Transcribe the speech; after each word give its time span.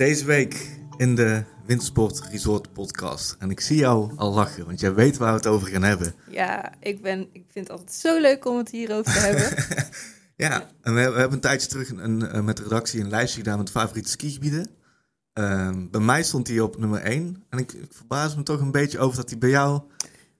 Deze 0.00 0.24
week 0.24 0.78
in 0.96 1.14
de 1.14 1.44
Wintersport 1.66 2.20
Resort 2.30 2.72
podcast. 2.72 3.36
En 3.38 3.50
ik 3.50 3.60
zie 3.60 3.76
jou 3.76 4.16
al 4.16 4.32
lachen, 4.32 4.66
want 4.66 4.80
jij 4.80 4.94
weet 4.94 5.16
waar 5.16 5.30
we 5.30 5.36
het 5.36 5.46
over 5.46 5.68
gaan 5.68 5.82
hebben. 5.82 6.14
Ja, 6.30 6.72
ik, 6.78 7.02
ben, 7.02 7.20
ik 7.20 7.44
vind 7.52 7.68
het 7.68 7.70
altijd 7.70 7.92
zo 7.92 8.20
leuk 8.20 8.44
om 8.44 8.56
het 8.56 8.70
hierover 8.70 9.12
te 9.12 9.18
hebben. 9.28 9.64
ja, 10.36 10.70
en 10.82 10.94
we, 10.94 11.00
we, 11.00 11.18
hebben 11.18 11.32
een 11.32 11.40
tijdje 11.40 11.68
terug 11.68 11.90
een, 11.90 12.36
een, 12.36 12.44
met 12.44 12.56
de 12.56 12.62
redactie 12.62 13.00
een 13.00 13.08
lijstje 13.08 13.40
gedaan 13.40 13.58
met 13.58 13.70
favoriete 13.70 14.10
skigebieden. 14.10 14.70
Uh, 15.34 15.70
bij 15.90 16.00
mij 16.00 16.22
stond 16.22 16.48
hij 16.48 16.60
op 16.60 16.78
nummer 16.78 17.00
1. 17.00 17.44
En 17.48 17.58
ik, 17.58 17.72
ik 17.72 17.92
verbaas 17.92 18.36
me 18.36 18.42
toch 18.42 18.60
een 18.60 18.70
beetje 18.70 18.98
over 18.98 19.16
dat 19.16 19.30
hij 19.30 19.38
bij 19.38 19.50
jou 19.50 19.80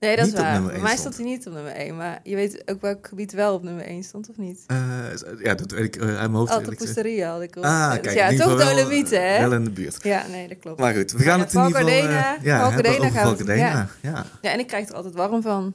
Nee, 0.01 0.17
dat 0.17 0.27
is 0.27 0.33
waar. 0.33 0.63
Bij 0.63 0.81
mij 0.81 0.97
stond 0.97 1.17
hij 1.17 1.25
niet 1.25 1.47
op 1.47 1.53
nummer 1.53 1.73
1. 1.73 1.97
Maar 1.97 2.21
je 2.23 2.35
weet 2.35 2.63
ook 2.71 2.81
welk 2.81 3.07
gebied 3.09 3.33
wel 3.33 3.55
op 3.55 3.63
nummer 3.63 3.85
1 3.85 4.03
stond, 4.03 4.31
of 4.31 4.37
niet? 4.37 4.65
Uh, 4.67 4.79
ja, 5.43 5.55
dat 5.55 5.71
weet 5.71 5.85
ik 5.85 5.97
uh, 5.97 6.03
uit 6.03 6.17
mijn 6.17 6.33
hoofd. 6.33 6.51
Had 6.51 6.73
ik 7.43 7.57
op. 7.57 7.65
Ah, 7.65 7.91
kijk, 7.91 8.11
ja, 8.11 8.37
toch 8.37 8.65
Dolomieten, 8.65 9.29
hè? 9.29 9.41
Wel 9.41 9.53
in 9.53 9.65
de 9.65 9.71
buurt. 9.71 10.03
Ja, 10.03 10.27
nee, 10.27 10.49
dat 10.49 10.59
klopt. 10.59 10.81
Maar 10.81 10.95
goed, 10.95 11.13
we 11.13 11.23
gaan 11.23 11.39
ja, 11.39 11.45
het 11.45 11.55
in 11.55 11.67
ieder 11.67 11.81
geval... 11.81 12.11
Uh, 12.11 12.33
ja, 12.43 12.61
Valkadena 12.61 13.11
gaan 13.11 13.37
we 13.37 13.45
ja. 13.57 13.89
ja. 14.01 14.27
ja, 14.43 14.53
en 14.53 14.59
ik 14.59 14.67
krijg 14.67 14.89
er 14.89 14.95
altijd 14.95 15.15
warm 15.15 15.43
van. 15.43 15.75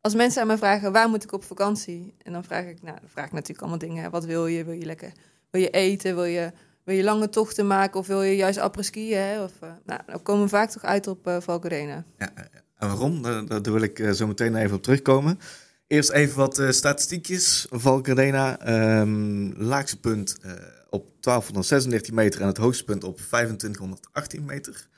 Als 0.00 0.14
mensen 0.14 0.40
aan 0.40 0.46
mij 0.46 0.58
vragen, 0.58 0.92
waar 0.92 1.08
moet 1.08 1.24
ik 1.24 1.32
op 1.32 1.44
vakantie? 1.44 2.14
En 2.22 2.32
dan 2.32 2.44
vraag 2.44 2.64
ik, 2.64 2.82
nou, 2.82 2.96
dan 3.00 3.08
vraag 3.08 3.26
ik 3.26 3.32
natuurlijk 3.32 3.60
allemaal 3.60 3.78
dingen. 3.78 4.10
Wat 4.10 4.24
wil 4.24 4.46
je? 4.46 4.64
Wil 4.64 4.74
je 4.74 4.84
lekker... 4.84 5.12
Wil 5.50 5.60
je 5.60 5.70
eten? 5.70 6.14
Wil 6.14 6.24
je... 6.24 6.52
Wil 6.84 6.96
je 6.96 7.02
lange 7.02 7.28
tochten 7.28 7.66
maken 7.66 8.00
of 8.00 8.06
wil 8.06 8.22
je 8.22 8.36
juist? 8.36 8.58
Hè? 8.58 9.42
Of, 9.42 9.52
uh, 9.64 9.70
nou, 9.84 10.00
dan 10.06 10.22
komen 10.22 10.42
we 10.42 10.48
vaak 10.48 10.70
toch 10.70 10.84
uit 10.84 11.06
op 11.06 11.26
uh, 11.26 11.36
ja. 11.88 12.04
En 12.82 12.88
waarom? 12.88 13.22
Daar, 13.22 13.46
daar 13.46 13.72
wil 13.72 13.82
ik 13.82 13.98
uh, 13.98 14.10
zo 14.10 14.26
meteen 14.26 14.56
even 14.56 14.76
op 14.76 14.82
terugkomen. 14.82 15.38
Eerst 15.86 16.10
even 16.10 16.36
wat 16.36 16.58
uh, 16.58 16.70
statistiekjes. 16.70 17.66
Valkardena, 17.70 18.68
um, 19.00 19.54
laagste 19.56 20.00
punt 20.00 20.36
uh, 20.44 20.52
op 20.90 21.06
1236 21.20 22.14
meter 22.14 22.40
en 22.40 22.46
het 22.46 22.56
hoogste 22.56 22.84
punt 22.84 23.04
op 23.04 23.16
2518 23.16 24.44
meter. 24.44 24.88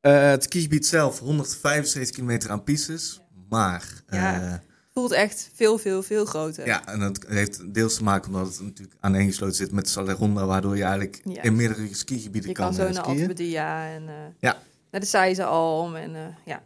het 0.00 0.42
skigebied 0.42 0.86
zelf 0.86 1.18
175 1.18 2.14
kilometer 2.14 2.50
aan 2.50 2.64
pistes, 2.64 3.20
maar... 3.48 4.02
Ja, 4.10 4.62
voelt 4.92 5.12
echt 5.12 5.50
veel, 5.54 5.78
veel, 5.78 6.02
veel 6.02 6.24
groter. 6.24 6.66
Ja, 6.66 6.86
en 6.86 6.98
dat 6.98 7.24
heeft 7.28 7.74
deels 7.74 7.94
te 7.94 8.02
maken 8.02 8.34
omdat 8.34 8.46
het 8.46 8.60
natuurlijk 8.62 8.96
aaneengesloten 9.00 9.56
zit 9.56 9.72
met 9.72 9.88
Salaronda, 9.88 10.46
waardoor 10.46 10.76
je 10.76 10.82
eigenlijk 10.82 11.20
ja. 11.24 11.42
in 11.42 11.56
meerdere 11.56 11.94
skigebieden 11.94 12.50
je 12.50 12.56
kan, 12.56 12.64
kan 12.64 12.74
zo 12.74 12.92
naar. 12.92 13.02
Altebedia 13.02 13.88
en 13.88 14.02
ja. 14.38 14.56
naar 14.90 15.00
de 15.00 15.06
Seize 15.06 15.44
Alm 15.44 15.94
en 15.94 16.36
ja... 16.44 16.62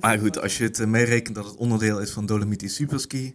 Maar 0.00 0.18
goed, 0.18 0.40
als 0.40 0.58
je 0.58 0.64
het 0.64 0.78
uh, 0.78 0.86
meerekent 0.86 1.34
dat 1.34 1.44
het 1.44 1.56
onderdeel 1.56 2.00
is 2.00 2.10
van 2.10 2.26
Dolomitisch 2.26 2.74
Superski, 2.74 3.34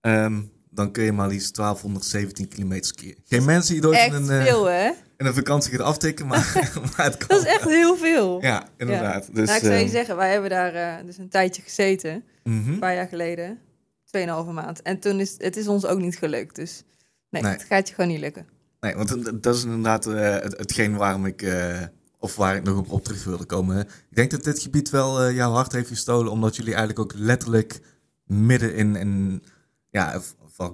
um, 0.00 0.52
dan 0.70 0.92
kun 0.92 1.04
je 1.04 1.12
maar 1.12 1.28
liefst 1.28 1.56
1217 1.56 2.48
kilometer 2.48 2.86
skiën. 2.86 3.16
Geen 3.24 3.44
mensen 3.44 3.74
die 3.74 3.86
ooit 3.88 4.06
in 4.06 4.12
een, 4.12 4.30
uh, 4.30 4.42
veel, 4.42 4.68
in 5.16 5.26
een 5.26 5.34
vakantie 5.34 5.70
gaat 5.70 5.80
aftikken, 5.80 6.26
maar, 6.26 6.52
maar 6.96 7.06
het 7.06 7.16
kan. 7.16 7.28
Dat 7.28 7.46
is 7.46 7.52
echt 7.52 7.64
heel 7.64 7.96
veel. 7.96 8.42
Ja, 8.42 8.68
inderdaad. 8.76 9.26
Ja. 9.26 9.34
Dus, 9.34 9.46
nou, 9.46 9.58
ik 9.58 9.64
zou 9.64 9.78
je 9.78 9.84
uh, 9.84 9.90
zeggen, 9.90 10.16
wij 10.16 10.32
hebben 10.32 10.50
daar 10.50 10.74
uh, 10.74 11.06
dus 11.06 11.18
een 11.18 11.28
tijdje 11.28 11.62
gezeten, 11.62 12.24
mm 12.42 12.62
-hmm. 12.62 12.72
een 12.72 12.78
paar 12.78 12.94
jaar 12.94 13.08
geleden, 13.08 13.58
tweeënhalve 14.04 14.52
maand. 14.52 14.82
En 14.82 14.98
toen 14.98 15.20
is 15.20 15.34
het 15.38 15.56
is 15.56 15.68
ons 15.68 15.86
ook 15.86 15.98
niet 15.98 16.16
gelukt, 16.16 16.56
dus 16.56 16.82
nee, 17.30 17.42
nee. 17.42 17.52
het 17.52 17.64
gaat 17.64 17.88
je 17.88 17.94
gewoon 17.94 18.10
niet 18.10 18.20
lukken. 18.20 18.46
Nee, 18.80 18.94
want 18.94 19.42
dat 19.42 19.54
is 19.54 19.64
inderdaad 19.64 20.04
het, 20.04 20.58
hetgeen 20.58 20.96
waarom 20.96 21.26
ik 21.26 21.42
of 22.22 22.36
waar 22.36 22.56
ik 22.56 22.62
nog 22.62 22.88
op, 22.88 23.04
terug 23.04 23.24
wilde 23.24 23.44
komen. 23.44 23.80
Ik 23.80 24.16
denk 24.16 24.30
dat 24.30 24.44
dit 24.44 24.62
gebied 24.62 24.90
wel 24.90 25.28
uh, 25.28 25.34
jouw 25.34 25.52
hart 25.52 25.72
heeft 25.72 25.88
gestolen, 25.88 26.32
omdat 26.32 26.56
jullie 26.56 26.74
eigenlijk 26.74 26.98
ook 26.98 27.20
letterlijk 27.20 27.80
midden 28.24 28.74
in, 28.74 28.96
in 28.96 29.42
ja. 29.90 30.20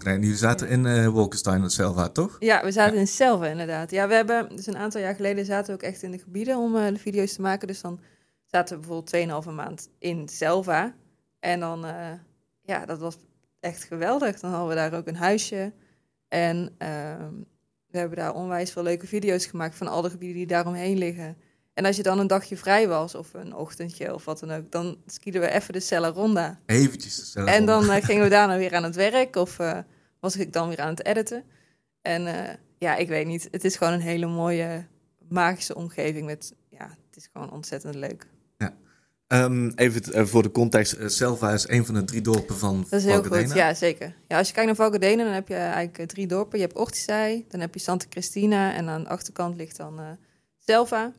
Jullie 0.03 0.37
zaten 0.37 0.69
in 0.69 0.85
uh, 0.85 1.09
Wolkenstein 1.09 1.63
en 1.63 1.71
Selva, 1.71 2.09
toch? 2.09 2.37
Ja, 2.39 2.65
we 2.65 2.73
zaten 2.73 2.99
in 2.99 3.07
Selva 3.07 3.47
inderdaad. 3.47 3.91
Ja, 3.91 4.09
we 4.09 4.15
hebben 4.15 4.57
dus 4.57 4.67
een 4.67 4.77
aantal 4.77 5.01
jaar 5.01 5.15
geleden 5.15 5.45
zaten 5.45 5.67
we 5.67 5.73
ook 5.73 5.89
echt 5.89 6.03
in 6.03 6.11
de 6.11 6.19
gebieden 6.19 6.57
om 6.57 6.77
uh, 6.77 6.87
de 6.87 6.99
video's 6.99 7.33
te 7.33 7.41
maken. 7.41 7.67
Dus 7.67 7.81
dan 7.81 8.01
zaten 8.45 8.81
we 8.81 8.87
bijvoorbeeld 8.87 9.45
2,5 9.47 9.55
maand 9.55 9.89
in 9.99 10.29
Selva. 10.29 10.95
En 11.41 11.61
dan, 11.61 11.87
ja, 12.63 12.87
dat 12.87 12.99
was 12.99 13.17
echt 13.61 13.85
geweldig. 13.85 14.41
Dan 14.41 14.51
hadden 14.51 14.69
we 14.69 14.75
daar 14.75 14.95
ook 14.95 15.07
een 15.07 15.17
huisje. 15.17 15.73
En 16.29 16.75
ehm, 16.79 17.33
we 17.91 17.99
hebben 17.99 18.19
daar 18.19 18.35
onwijs 18.35 18.73
veel 18.73 18.83
leuke 18.83 19.07
video's 19.07 19.47
gemaakt 19.47 19.75
van 19.75 19.89
al 19.89 20.03
de 20.03 20.11
gebieden 20.11 20.37
die 20.37 20.47
daaromheen 20.47 20.99
liggen. 20.99 21.37
En 21.79 21.85
als 21.85 21.97
je 21.97 22.03
dan 22.03 22.19
een 22.19 22.27
dagje 22.27 22.57
vrij 22.57 22.89
was, 22.89 23.15
of 23.15 23.35
een 23.35 23.55
ochtendje 23.55 24.15
of 24.15 24.25
wat 24.25 24.41
dan 24.41 24.51
ook, 24.51 24.71
dan 24.71 24.97
skieden 25.07 25.41
we 25.41 25.51
even 25.51 25.73
de 25.73 25.81
Cella 25.81 26.09
Ronda. 26.09 26.61
Eventjes 26.67 27.17
de 27.17 27.25
Cella 27.25 27.53
En 27.53 27.67
dan 27.67 27.85
uh, 27.85 27.97
gingen 27.97 28.23
we 28.23 28.29
daarna 28.39 28.57
weer 28.57 28.75
aan 28.75 28.83
het 28.83 28.95
werk, 28.95 29.37
of 29.37 29.59
uh, 29.59 29.79
was 30.21 30.37
ik 30.37 30.53
dan 30.53 30.69
weer 30.69 30.81
aan 30.81 30.89
het 30.89 31.05
editen. 31.05 31.45
En 32.03 32.27
uh, 32.27 32.35
ja, 32.79 32.97
ik 32.97 33.09
weet 33.09 33.27
niet, 33.27 33.49
het 33.51 33.65
is 33.65 33.77
gewoon 33.77 33.93
een 33.93 34.01
hele 34.01 34.27
mooie, 34.27 34.87
magische 35.29 35.75
omgeving 35.75 36.27
met, 36.27 36.55
ja, 36.69 36.97
het 37.07 37.17
is 37.17 37.29
gewoon 37.33 37.51
ontzettend 37.51 37.95
leuk. 37.95 38.27
Ja. 38.57 38.75
Um, 39.27 39.73
even 39.75 40.29
voor 40.29 40.43
de 40.43 40.51
context, 40.51 40.97
Selva 41.07 41.53
is 41.53 41.69
een 41.69 41.87
van 41.87 41.95
de 41.95 42.05
drie 42.05 42.21
dorpen 42.21 42.57
van 42.57 42.87
Dat 42.91 42.99
is 42.99 43.05
heel 43.05 43.13
Valkadena. 43.13 43.47
goed, 43.47 43.57
ja 43.57 43.75
zeker. 43.75 44.15
Ja, 44.29 44.39
als 44.39 44.47
je 44.47 44.53
kijkt 44.53 44.69
naar 44.69 44.79
Valkadena, 44.79 45.25
dan 45.25 45.33
heb 45.33 45.49
je 45.49 45.55
eigenlijk 45.55 46.11
drie 46.11 46.27
dorpen. 46.27 46.59
Je 46.59 46.65
hebt 46.65 46.79
Ortisei, 46.79 47.45
dan 47.49 47.61
heb 47.61 47.75
je 47.75 47.81
Santa 47.81 48.07
Cristina 48.09 48.75
en 48.75 48.89
aan 48.89 49.03
de 49.03 49.09
achterkant 49.09 49.57
ligt 49.57 49.77
dan 49.77 50.01
Selva. 50.57 51.13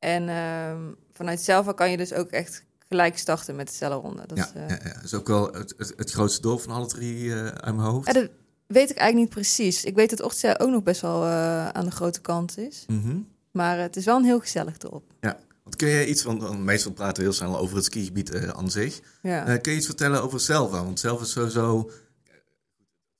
En 0.00 0.28
uh, 0.28 0.72
vanuit 1.12 1.40
Selva 1.40 1.72
kan 1.72 1.90
je 1.90 1.96
dus 1.96 2.12
ook 2.12 2.30
echt 2.30 2.64
gelijk 2.88 3.18
starten 3.18 3.56
met 3.56 3.68
de 3.68 3.74
cellenronde. 3.74 4.22
Dat 4.26 4.38
ja, 4.38 4.44
is, 4.44 4.52
uh, 4.56 4.68
ja, 4.68 4.78
ja, 4.84 5.02
is 5.02 5.14
ook 5.14 5.28
wel 5.28 5.52
het, 5.52 5.74
het, 5.76 5.92
het, 5.96 6.10
grootste 6.10 6.40
dorp 6.40 6.60
van 6.60 6.72
alle 6.72 6.86
drie 6.86 7.24
uh, 7.24 7.44
uit 7.44 7.74
mijn 7.74 7.88
hoofd. 7.88 8.06
Ja, 8.06 8.12
dat 8.12 8.30
weet 8.66 8.90
ik 8.90 8.96
eigenlijk 8.96 9.16
niet 9.16 9.28
precies. 9.28 9.84
Ik 9.84 9.94
weet 9.94 10.10
dat 10.10 10.22
Ortisei 10.22 10.54
ook 10.58 10.70
nog 10.70 10.82
best 10.82 11.00
wel 11.00 11.24
uh, 11.24 11.68
aan 11.68 11.84
de 11.84 11.90
grote 11.90 12.20
kant 12.20 12.58
is. 12.58 12.84
Mm 12.86 13.02
-hmm. 13.02 13.28
Maar 13.50 13.78
het 13.78 13.96
is 13.96 14.04
wel 14.04 14.16
een 14.16 14.24
heel 14.24 14.40
gezellig 14.40 14.76
dorp. 14.76 15.12
Ja, 15.20 15.38
want 15.62 15.76
kun 15.76 15.88
je 15.88 16.06
iets, 16.06 16.22
want 16.22 16.58
meestal 16.58 16.92
praten 16.92 17.16
we 17.16 17.22
heel 17.22 17.32
snel 17.32 17.58
over 17.58 17.76
het 17.76 17.84
skigebied 17.84 18.34
aan 18.52 18.70
zich. 18.70 19.00
Ja. 19.22 19.56
kun 19.56 19.72
je 19.72 19.78
iets 19.78 19.86
vertellen 19.86 20.22
over 20.22 20.40
Selva? 20.40 20.84
Want 20.84 20.98
Selva 20.98 21.22
is 21.22 21.30
sowieso... 21.30 21.90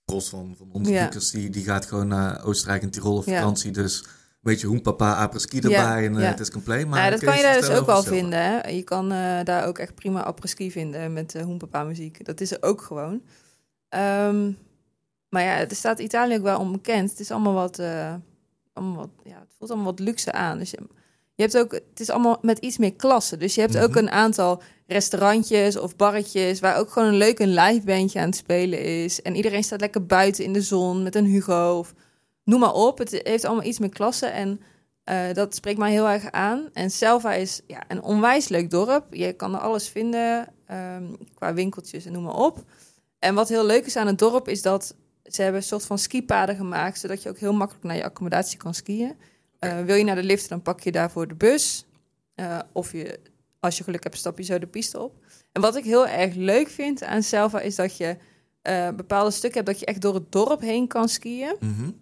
Van, 0.05 0.55
van 0.59 0.69
onderzoekers, 0.73 1.31
die, 1.31 1.51
die 1.51 1.65
gaat 1.65 1.87
gewoon 1.87 2.09
naar 2.09 2.45
Oostenrijk 2.45 2.83
en 2.83 2.91
Tirol 2.91 3.17
op 3.17 3.25
vakantie, 3.25 3.71
dus 3.71 4.05
beetje 4.41 4.67
hoenpapa, 4.67 5.15
apres-ski 5.15 5.61
erbij 5.61 6.07
en 6.07 6.15
ja. 6.15 6.21
het 6.21 6.41
is 6.41 6.51
compleet. 6.51 6.87
Maar 6.87 7.05
ja, 7.05 7.11
dat 7.11 7.25
kan 7.25 7.37
je 7.37 7.43
daar 7.43 7.61
dus 7.61 7.71
ook 7.71 7.87
wel 7.87 8.03
vinden. 8.03 8.39
Hè? 8.39 8.69
Je 8.69 8.83
kan 8.83 9.13
uh, 9.13 9.41
daar 9.45 9.67
ook 9.67 9.79
echt 9.79 9.95
prima 9.95 10.23
apres-ski 10.23 10.71
vinden 10.71 11.13
met 11.13 11.35
uh, 11.35 11.43
hoenpapa 11.43 11.85
muziek. 11.85 12.25
Dat 12.25 12.41
is 12.41 12.51
er 12.51 12.63
ook 12.63 12.83
gewoon. 12.83 13.23
Um, 13.95 14.59
maar 15.29 15.43
ja, 15.43 15.59
er 15.59 15.77
staat 15.77 15.99
Italië 15.99 16.37
ook 16.37 16.43
wel 16.43 16.59
onbekend. 16.59 17.11
Het 17.11 17.21
is 17.21 17.31
allemaal 17.31 17.55
wat, 17.55 17.79
uh, 17.79 18.15
allemaal 18.73 18.97
wat 18.97 19.11
ja, 19.25 19.39
het 19.39 19.55
voelt 19.59 19.71
allemaal 19.71 19.91
wat 19.91 20.01
luxe 20.01 20.33
aan. 20.33 20.59
Dus 20.59 20.71
je, 20.71 20.79
je 21.35 21.43
hebt 21.43 21.59
ook, 21.59 21.73
het 21.73 22.01
is 22.01 22.11
allemaal 22.11 22.39
met 22.43 22.59
iets 22.59 22.79
meer 22.79 22.95
klasse. 22.95 23.37
Dus 23.37 23.55
je 23.55 23.61
hebt 23.61 23.73
mm 23.73 23.81
-hmm. 23.81 23.89
ook 23.89 23.97
een 23.97 24.11
aantal 24.11 24.63
restaurantjes 24.87 25.79
of 25.79 25.97
barretjes 25.97 26.61
waar 26.61 26.79
ook 26.79 26.91
gewoon 26.91 27.09
een 27.09 27.15
leuk 27.15 27.39
een 27.39 27.55
live 27.55 27.87
bandje 27.87 28.21
aan 28.21 28.27
het 28.27 28.37
spelen 28.37 29.03
is. 29.05 29.23
En 29.23 29.37
iedereen 29.37 29.65
staat 29.65 29.81
lekker 29.81 30.07
buiten 30.07 30.45
in 30.45 30.53
de 30.53 30.63
zon 30.63 31.03
met 31.03 31.15
een 31.15 31.25
Hugo 31.25 31.79
of 31.79 31.95
noem 32.51 32.61
maar 32.61 32.75
op. 32.75 32.99
Het 32.99 33.21
heeft 33.23 33.45
allemaal 33.45 33.65
iets 33.65 33.79
meer 33.79 33.89
klasse 33.89 34.27
en 34.27 34.61
uh, 35.05 35.33
dat 35.33 35.55
spreekt 35.55 35.79
mij 35.79 35.91
heel 35.91 36.09
erg 36.09 36.31
aan. 36.31 36.69
En 36.73 36.91
Selva 36.91 37.33
is 37.33 37.61
ja, 37.67 37.83
een 37.89 38.03
onwijs 38.03 38.49
leuk 38.49 38.71
dorp. 38.71 39.15
Je 39.15 39.33
kan 39.33 39.55
er 39.55 39.61
alles 39.61 39.89
vinden 39.89 40.49
um, 40.71 41.17
qua 41.35 41.55
winkeltjes 41.55 42.05
en 42.05 42.13
noem 42.13 42.23
maar 42.23 42.37
op. 42.37 42.65
En 43.19 43.35
wat 43.35 43.49
heel 43.49 43.67
leuk 43.67 43.87
is 43.87 43.97
aan 43.97 44.07
het 44.07 44.19
dorp 44.19 44.49
is 44.49 44.63
dat 44.63 44.95
ze 45.25 45.43
hebben 45.43 45.61
een 45.61 45.67
soort 45.67 45.87
van 45.87 45.99
skipaden 45.99 46.57
gemaakt, 46.57 46.99
zodat 46.99 47.23
je 47.23 47.29
ook 47.29 47.39
heel 47.39 47.53
makkelijk 47.53 47.85
naar 47.85 47.97
je 47.97 48.05
accommodatie 48.05 48.59
kan 48.59 48.75
skiën. 48.75 49.15
Uh, 49.61 49.81
wil 49.81 49.95
je 49.95 50.05
naar 50.05 50.15
de 50.15 50.23
lift, 50.23 50.49
dan 50.49 50.63
pak 50.63 50.81
je 50.81 50.93
daarvoor 50.93 51.29
de 51.29 51.35
bus. 51.35 51.87
Uh, 52.37 52.59
of 52.73 52.93
je, 52.93 53.21
als 53.61 53.79
je 53.79 53.85
geluk 53.85 54.03
hebt, 54.03 54.17
stap 54.17 54.39
je 54.39 54.45
zo 54.45 54.59
de 54.59 54.67
piste 54.67 55.01
op. 55.01 55.25
En 55.53 55.61
wat 55.61 55.77
ik 55.77 55.85
heel 55.85 56.07
erg 56.07 56.35
leuk 56.35 56.69
vind 56.69 57.03
aan 57.03 57.23
Selva 57.23 57.61
is 57.61 57.75
dat 57.75 57.97
je 57.97 58.17
uh, 58.63 58.89
bepaalde 58.89 59.31
stukken 59.31 59.65
hebt 59.65 59.73
dat 59.73 59.81
je 59.81 59.87
echt 59.87 60.03
door 60.03 60.15
het 60.15 60.33
dorp 60.33 60.61
heen 60.61 60.87
kan 60.87 61.09
skiën. 61.09 61.57
Mm 61.61 61.75
-hmm. 61.75 62.00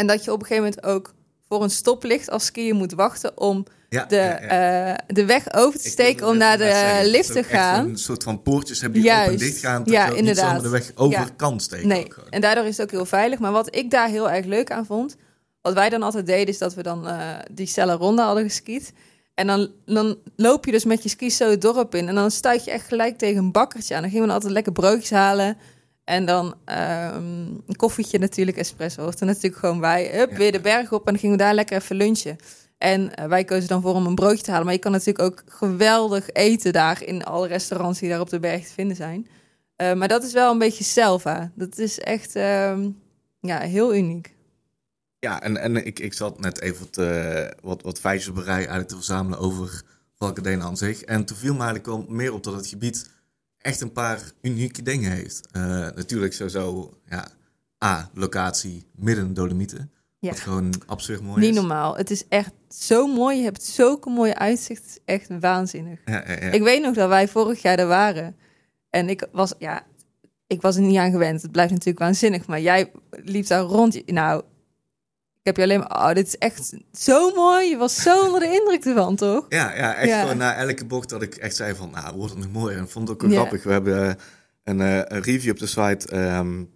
En 0.00 0.06
dat 0.06 0.24
je 0.24 0.32
op 0.32 0.40
een 0.40 0.46
gegeven 0.46 0.72
moment 0.76 0.86
ook 0.86 1.14
voor 1.48 1.62
een 1.62 1.70
stoplicht 1.70 2.30
als 2.30 2.44
skier 2.44 2.74
moet 2.74 2.92
wachten 2.92 3.38
om 3.38 3.64
ja, 3.88 4.04
de, 4.04 4.16
ja, 4.16 4.42
ja. 4.42 4.90
Uh, 4.90 4.98
de 5.06 5.24
weg 5.24 5.54
over 5.54 5.80
te 5.80 5.88
steken 5.88 6.26
om 6.28 6.36
naar 6.36 6.58
de 6.58 6.64
zeggen, 6.64 7.06
lift 7.06 7.32
te 7.32 7.42
gaan. 7.42 7.88
Een 7.88 7.98
soort 7.98 8.22
van 8.22 8.42
poortjes 8.42 8.80
hebben 8.80 9.00
die 9.00 9.10
Juist. 9.10 9.30
open 9.30 9.46
dicht 9.46 9.58
gaan, 9.58 9.82
dat 9.84 9.92
ja, 9.92 10.06
je 10.06 10.14
inderdaad. 10.14 10.54
niet 10.54 10.62
de 10.62 10.68
weg 10.68 10.92
over 10.94 11.32
kan 11.36 11.60
steken. 11.60 11.88
Nee, 11.88 12.06
en 12.30 12.40
daardoor 12.40 12.64
is 12.64 12.76
het 12.76 12.86
ook 12.86 12.90
heel 12.90 13.06
veilig. 13.06 13.38
Maar 13.38 13.52
wat 13.52 13.76
ik 13.76 13.90
daar 13.90 14.08
heel 14.08 14.30
erg 14.30 14.46
leuk 14.46 14.70
aan 14.70 14.86
vond, 14.86 15.16
wat 15.60 15.74
wij 15.74 15.88
dan 15.88 16.02
altijd 16.02 16.26
deden, 16.26 16.46
is 16.46 16.58
dat 16.58 16.74
we 16.74 16.82
dan 16.82 17.06
uh, 17.06 17.38
die 17.50 17.66
cellen 17.66 17.96
ronde 17.96 18.22
hadden 18.22 18.44
geskiet. 18.44 18.92
En 19.34 19.46
dan, 19.46 19.70
dan 19.84 20.18
loop 20.36 20.64
je 20.64 20.72
dus 20.72 20.84
met 20.84 21.02
je 21.02 21.08
skis 21.08 21.36
zo 21.36 21.50
het 21.50 21.60
dorp 21.60 21.94
in. 21.94 22.08
En 22.08 22.14
dan 22.14 22.30
stuit 22.30 22.64
je 22.64 22.70
echt 22.70 22.86
gelijk 22.86 23.18
tegen 23.18 23.42
een 23.42 23.52
bakkertje 23.52 23.94
aan. 23.94 24.02
Dan 24.02 24.10
gingen 24.10 24.26
we 24.26 24.32
altijd 24.32 24.52
lekker 24.52 24.72
broodjes 24.72 25.10
halen. 25.10 25.56
En 26.10 26.24
dan 26.24 26.46
um, 26.46 27.62
een 27.66 27.76
koffietje 27.76 28.18
natuurlijk, 28.18 28.56
espresso. 28.56 29.02
Hoort 29.02 29.20
er 29.20 29.26
natuurlijk 29.26 29.56
gewoon 29.56 29.80
bij. 29.80 30.10
Hup, 30.12 30.30
ja. 30.30 30.36
weer 30.36 30.52
de 30.52 30.60
berg 30.60 30.92
op 30.92 31.06
en 31.06 31.12
dan 31.12 31.20
gingen 31.20 31.36
we 31.36 31.42
daar 31.42 31.54
lekker 31.54 31.76
even 31.76 31.96
lunchen. 31.96 32.36
En 32.78 33.00
uh, 33.00 33.24
wij 33.24 33.44
kozen 33.44 33.68
dan 33.68 33.82
voor 33.82 33.94
om 33.94 34.06
een 34.06 34.14
broodje 34.14 34.42
te 34.42 34.50
halen. 34.50 34.64
Maar 34.64 34.74
je 34.74 34.80
kan 34.80 34.92
natuurlijk 34.92 35.24
ook 35.24 35.42
geweldig 35.46 36.30
eten 36.30 36.72
daar 36.72 37.02
in 37.02 37.24
alle 37.24 37.46
restaurants 37.46 37.98
die 37.98 38.08
daar 38.08 38.20
op 38.20 38.30
de 38.30 38.40
berg 38.40 38.66
te 38.66 38.72
vinden 38.72 38.96
zijn. 38.96 39.26
Uh, 39.76 39.92
maar 39.92 40.08
dat 40.08 40.24
is 40.24 40.32
wel 40.32 40.52
een 40.52 40.58
beetje 40.58 40.84
Selva. 40.84 41.50
Dat 41.54 41.78
is 41.78 41.98
echt 41.98 42.34
um, 42.34 43.00
ja, 43.40 43.58
heel 43.58 43.94
uniek. 43.94 44.34
Ja, 45.18 45.42
en, 45.42 45.56
en 45.56 45.86
ik, 45.86 45.98
ik 45.98 46.12
zat 46.12 46.40
net 46.40 46.60
even 46.60 46.86
wat, 46.86 47.06
uh, 47.06 47.46
wat, 47.62 47.82
wat 47.82 48.00
feitjes 48.00 48.28
op 48.28 48.36
rij 48.36 48.54
eigenlijk 48.54 48.88
te 48.88 48.94
verzamelen 48.94 49.38
over 49.38 49.82
Valkendeen 50.14 50.62
aan 50.62 50.76
zich. 50.76 51.02
En 51.02 51.24
toen 51.24 51.36
viel 51.36 51.54
me 51.54 51.58
eigenlijk 51.58 51.86
wel 51.86 52.04
meer 52.08 52.32
op 52.32 52.44
dat 52.44 52.54
het 52.54 52.66
gebied 52.66 53.10
echt 53.60 53.80
een 53.80 53.92
paar 53.92 54.32
unieke 54.42 54.82
dingen 54.82 55.10
heeft. 55.10 55.48
Uh, 55.56 55.62
natuurlijk 55.72 56.32
sowieso, 56.32 56.94
ja, 57.06 57.28
A, 57.84 58.10
locatie 58.14 58.86
midden 58.94 59.24
in 59.24 59.34
de 59.34 59.40
Dolomieten. 59.40 59.90
Ja. 60.18 60.30
Wat 60.30 60.40
gewoon 60.40 60.72
absurd 60.86 61.20
mooi 61.20 61.40
Niet 61.40 61.54
normaal. 61.54 61.96
Het 61.96 62.10
is 62.10 62.28
echt 62.28 62.52
zo 62.68 63.06
mooi. 63.06 63.36
Je 63.36 63.44
hebt 63.44 63.62
zulke 63.62 64.10
mooie 64.10 64.34
uitzicht. 64.34 64.82
Het 64.82 64.90
is 64.90 64.98
echt 65.04 65.40
waanzinnig. 65.40 66.00
Ja, 66.04 66.24
ja, 66.26 66.34
ik 66.34 66.62
weet 66.62 66.82
nog 66.82 66.94
dat 66.94 67.08
wij 67.08 67.28
vorig 67.28 67.62
jaar 67.62 67.78
er 67.78 67.86
waren. 67.86 68.36
En 68.90 69.08
ik 69.08 69.26
was, 69.32 69.54
ja, 69.58 69.86
ik 70.46 70.62
was 70.62 70.76
er 70.76 70.82
niet 70.82 70.98
aan 70.98 71.10
gewend. 71.10 71.42
Het 71.42 71.52
blijft 71.52 71.70
natuurlijk 71.70 71.98
waanzinnig. 71.98 72.46
Maar 72.46 72.60
jij 72.60 72.92
liep 73.10 73.46
daar 73.46 73.62
rond. 73.62 74.12
Nou, 74.12 74.42
heb 75.50 75.68
je 75.68 75.72
alleen 75.72 75.88
maar, 75.88 76.08
oh, 76.08 76.14
dit 76.14 76.26
is 76.26 76.38
echt 76.38 76.72
zo 76.92 77.34
mooi. 77.34 77.68
Je 77.68 77.76
was 77.76 78.02
zo 78.02 78.24
onder 78.24 78.40
de 78.40 78.46
indruk 78.46 78.84
ervan, 78.84 79.16
toch? 79.16 79.46
Ja, 79.48 79.76
ja 79.76 79.94
echt 79.94 80.20
gewoon 80.20 80.36
na 80.36 80.54
elke 80.54 80.84
bocht 80.84 81.08
dat 81.08 81.22
ik 81.22 81.34
echt 81.34 81.56
zei 81.56 81.74
van, 81.74 81.90
nou, 81.90 82.16
wordt 82.16 82.34
het 82.34 82.42
nog 82.42 82.52
mooier. 82.52 82.78
En 82.78 82.88
vond 82.88 83.08
het 83.08 83.16
ook 83.16 83.28
wel 83.28 83.38
grappig. 83.38 83.62
We 83.62 83.72
hebben 83.72 84.04
uh, 84.04 84.12
een, 84.64 84.78
uh, 84.80 84.96
een, 84.96 85.22
review 85.22 85.50
op 85.50 85.58
de 85.58 85.66
site 85.66 86.16
um, 86.16 86.70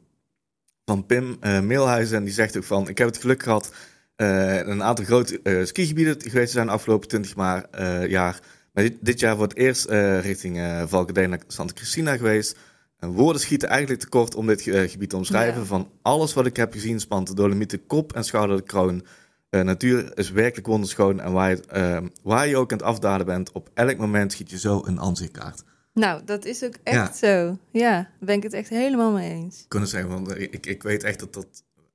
van 0.85 1.06
Pim 1.06 1.37
uh, 1.41 1.61
Meelhuizen. 1.61 2.17
En 2.17 2.25
die 2.25 2.32
zegt 2.32 2.56
ook 2.56 2.65
van, 2.65 2.88
ik 2.88 2.99
heb 2.99 3.06
het 3.06 3.19
geluk 3.19 3.43
gehad 3.43 3.73
een 4.17 4.82
aantal 4.82 5.05
grote 5.05 5.62
skigebieden 5.65 6.17
geweest 6.31 6.53
zijn 6.53 6.67
de 6.67 6.73
afgelopen 6.73 7.09
20 7.09 7.37
maar, 7.37 7.67
jaar. 8.09 8.41
Maar 8.73 8.85
dit, 8.85 8.97
dit, 9.00 9.21
jaar 9.21 9.37
wordt 9.37 9.56
eerst 9.56 9.91
richting 10.21 10.56
uh, 10.56 10.82
Valkendeen 10.87 11.31
naar 11.31 11.41
Santa 11.47 11.75
Cristina 11.75 12.17
geweest. 12.17 12.56
En 13.04 13.10
woorden 13.10 13.40
schieten 13.40 13.68
eigenlijk 13.68 14.00
tekort 14.00 14.34
om 14.34 14.46
dit 14.46 14.62
gebied 14.62 15.10
te 15.10 15.16
omschrijven. 15.16 15.66
Van 15.66 15.90
alles 16.02 16.34
wat 16.34 16.46
ik 16.46 16.56
heb 16.56 16.72
gezien 16.72 17.00
spant 17.00 17.26
de 17.26 17.34
Dolomieten 17.34 17.86
kop 17.86 18.12
en 18.12 18.24
schouder 18.24 18.56
de 18.56 18.62
kroon. 18.62 19.04
Uh, 19.50 19.60
natuur 19.60 20.18
is 20.18 20.30
werkelijk 20.30 20.66
wonderschoon. 20.66 21.20
En 21.20 21.32
waar 21.32 21.50
je, 21.50 21.62
uh, 21.74 22.08
waar 22.22 22.48
je 22.48 22.56
ook 22.56 22.72
aan 22.72 22.78
het 22.78 22.86
afdalen 22.86 23.26
bent, 23.26 23.52
op 23.52 23.70
elk 23.74 23.96
moment 23.96 24.32
schiet 24.32 24.50
je 24.50 24.58
zo 24.58 24.82
een 24.84 25.00
aanzichtkaart. 25.00 25.62
Nou, 25.92 26.24
dat 26.24 26.44
is 26.44 26.64
ook 26.64 26.74
echt 26.82 27.16
zo. 27.16 27.58
Ja, 27.70 27.92
daar 27.92 28.10
ben 28.20 28.36
ik 28.36 28.42
het 28.42 28.52
echt 28.52 28.68
helemaal 28.68 29.12
mee 29.12 29.30
eens. 29.30 29.64
Kunnen 29.68 29.88
zeggen, 29.88 30.10
want 30.10 30.40
ik, 30.40 30.66
ik 30.66 30.82
weet 30.82 31.02
echt 31.02 31.18
dat 31.18 31.32
dat... 31.34 31.46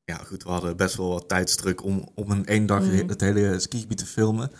Ja, 0.05 0.15
goed, 0.15 0.43
we 0.43 0.49
hadden 0.49 0.77
best 0.77 0.95
wel 0.95 1.09
wat 1.09 1.27
tijdsdruk 1.27 1.83
om 1.83 2.09
op 2.15 2.29
een 2.29 2.45
één 2.45 2.65
dag 2.65 2.83
mm. 2.83 3.09
het 3.09 3.21
hele 3.21 3.59
skigebied 3.59 3.97
te 3.97 4.05
filmen. 4.05 4.51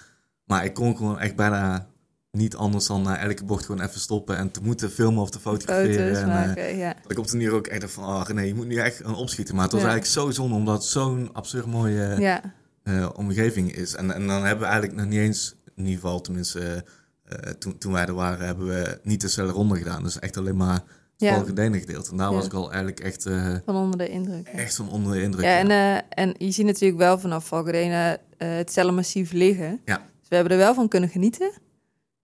Maar 0.45 0.65
ik 0.65 0.73
kon 0.73 0.97
gewoon 0.97 1.19
echt 1.19 1.35
bijna 1.35 1.89
niet 2.31 2.55
anders 2.55 2.87
dan 2.87 3.01
na 3.01 3.17
elke 3.17 3.43
bocht 3.43 3.65
gewoon 3.65 3.81
even 3.81 3.99
stoppen 3.99 4.37
en 4.37 4.51
te 4.51 4.59
moeten 4.63 4.91
filmen 4.91 5.21
of 5.21 5.29
te 5.29 5.39
fotograferen. 5.39 6.21
en, 6.21 6.27
maken, 6.27 6.63
uh, 6.63 6.77
ja. 6.77 6.95
ik 7.07 7.19
op 7.19 7.27
de 7.27 7.37
manier 7.37 7.53
ook 7.53 7.67
echt 7.67 7.91
van, 7.91 8.03
oh 8.03 8.27
nee, 8.27 8.47
je 8.47 8.55
moet 8.55 8.67
nu 8.67 8.75
echt 8.75 9.03
een 9.03 9.13
opschieten. 9.13 9.55
Maar 9.55 9.63
het 9.63 9.73
was 9.73 9.81
eigenlijk 9.81 10.11
zo 10.11 10.31
zonde, 10.31 10.55
omdat 10.55 10.75
het 10.75 10.83
zo'n 10.83 11.29
absurd 11.33 11.65
mooie 11.65 12.15
ja. 12.19 12.41
uh, 12.83 13.09
omgeving 13.15 13.75
is. 13.75 13.95
En, 13.95 14.11
en 14.11 14.27
dan 14.27 14.43
hebben 14.43 14.59
we 14.59 14.71
eigenlijk 14.71 14.95
nog 14.95 15.05
niet 15.05 15.19
eens, 15.19 15.55
in 15.75 15.85
ieder 15.85 16.01
geval 16.01 16.21
tenminste 16.21 16.85
uh, 17.29 17.51
toen, 17.51 17.77
toen 17.77 17.91
wij 17.91 18.05
er 18.05 18.13
waren, 18.13 18.45
hebben 18.45 18.67
we 18.67 18.99
niet 19.03 19.21
de 19.21 19.27
cellen 19.27 19.53
ronde 19.53 19.77
gedaan. 19.77 20.03
Dus 20.03 20.19
echt 20.19 20.37
alleen 20.37 20.57
maar 20.57 20.73
het 20.73 20.83
ja. 21.17 21.43
gedeelte. 21.43 22.11
En 22.11 22.17
daar 22.17 22.33
was 22.33 22.45
ik 22.45 22.53
al 22.53 22.67
eigenlijk 22.67 22.99
echt... 22.99 23.23
van 23.65 23.75
onder 23.75 23.97
de 23.97 24.09
indruk. 24.09 24.47
Echt 24.47 24.75
van 24.75 24.89
onder 24.89 25.13
de 25.13 25.21
indruk, 25.21 25.45
Ja, 25.45 25.57
en, 25.57 26.03
en 26.09 26.35
je 26.37 26.51
ziet 26.51 26.65
natuurlijk 26.65 26.99
wel 26.99 27.19
vanaf 27.19 27.47
Valkendene 27.47 28.19
het 28.37 28.71
cellenmassief 28.71 29.31
liggen. 29.31 29.81
Ja. 29.85 29.95
Dus 29.95 30.29
we 30.29 30.35
hebben 30.35 30.53
er 30.53 30.59
wel 30.59 30.73
van 30.73 30.87
kunnen 30.87 31.09
genieten. 31.09 31.51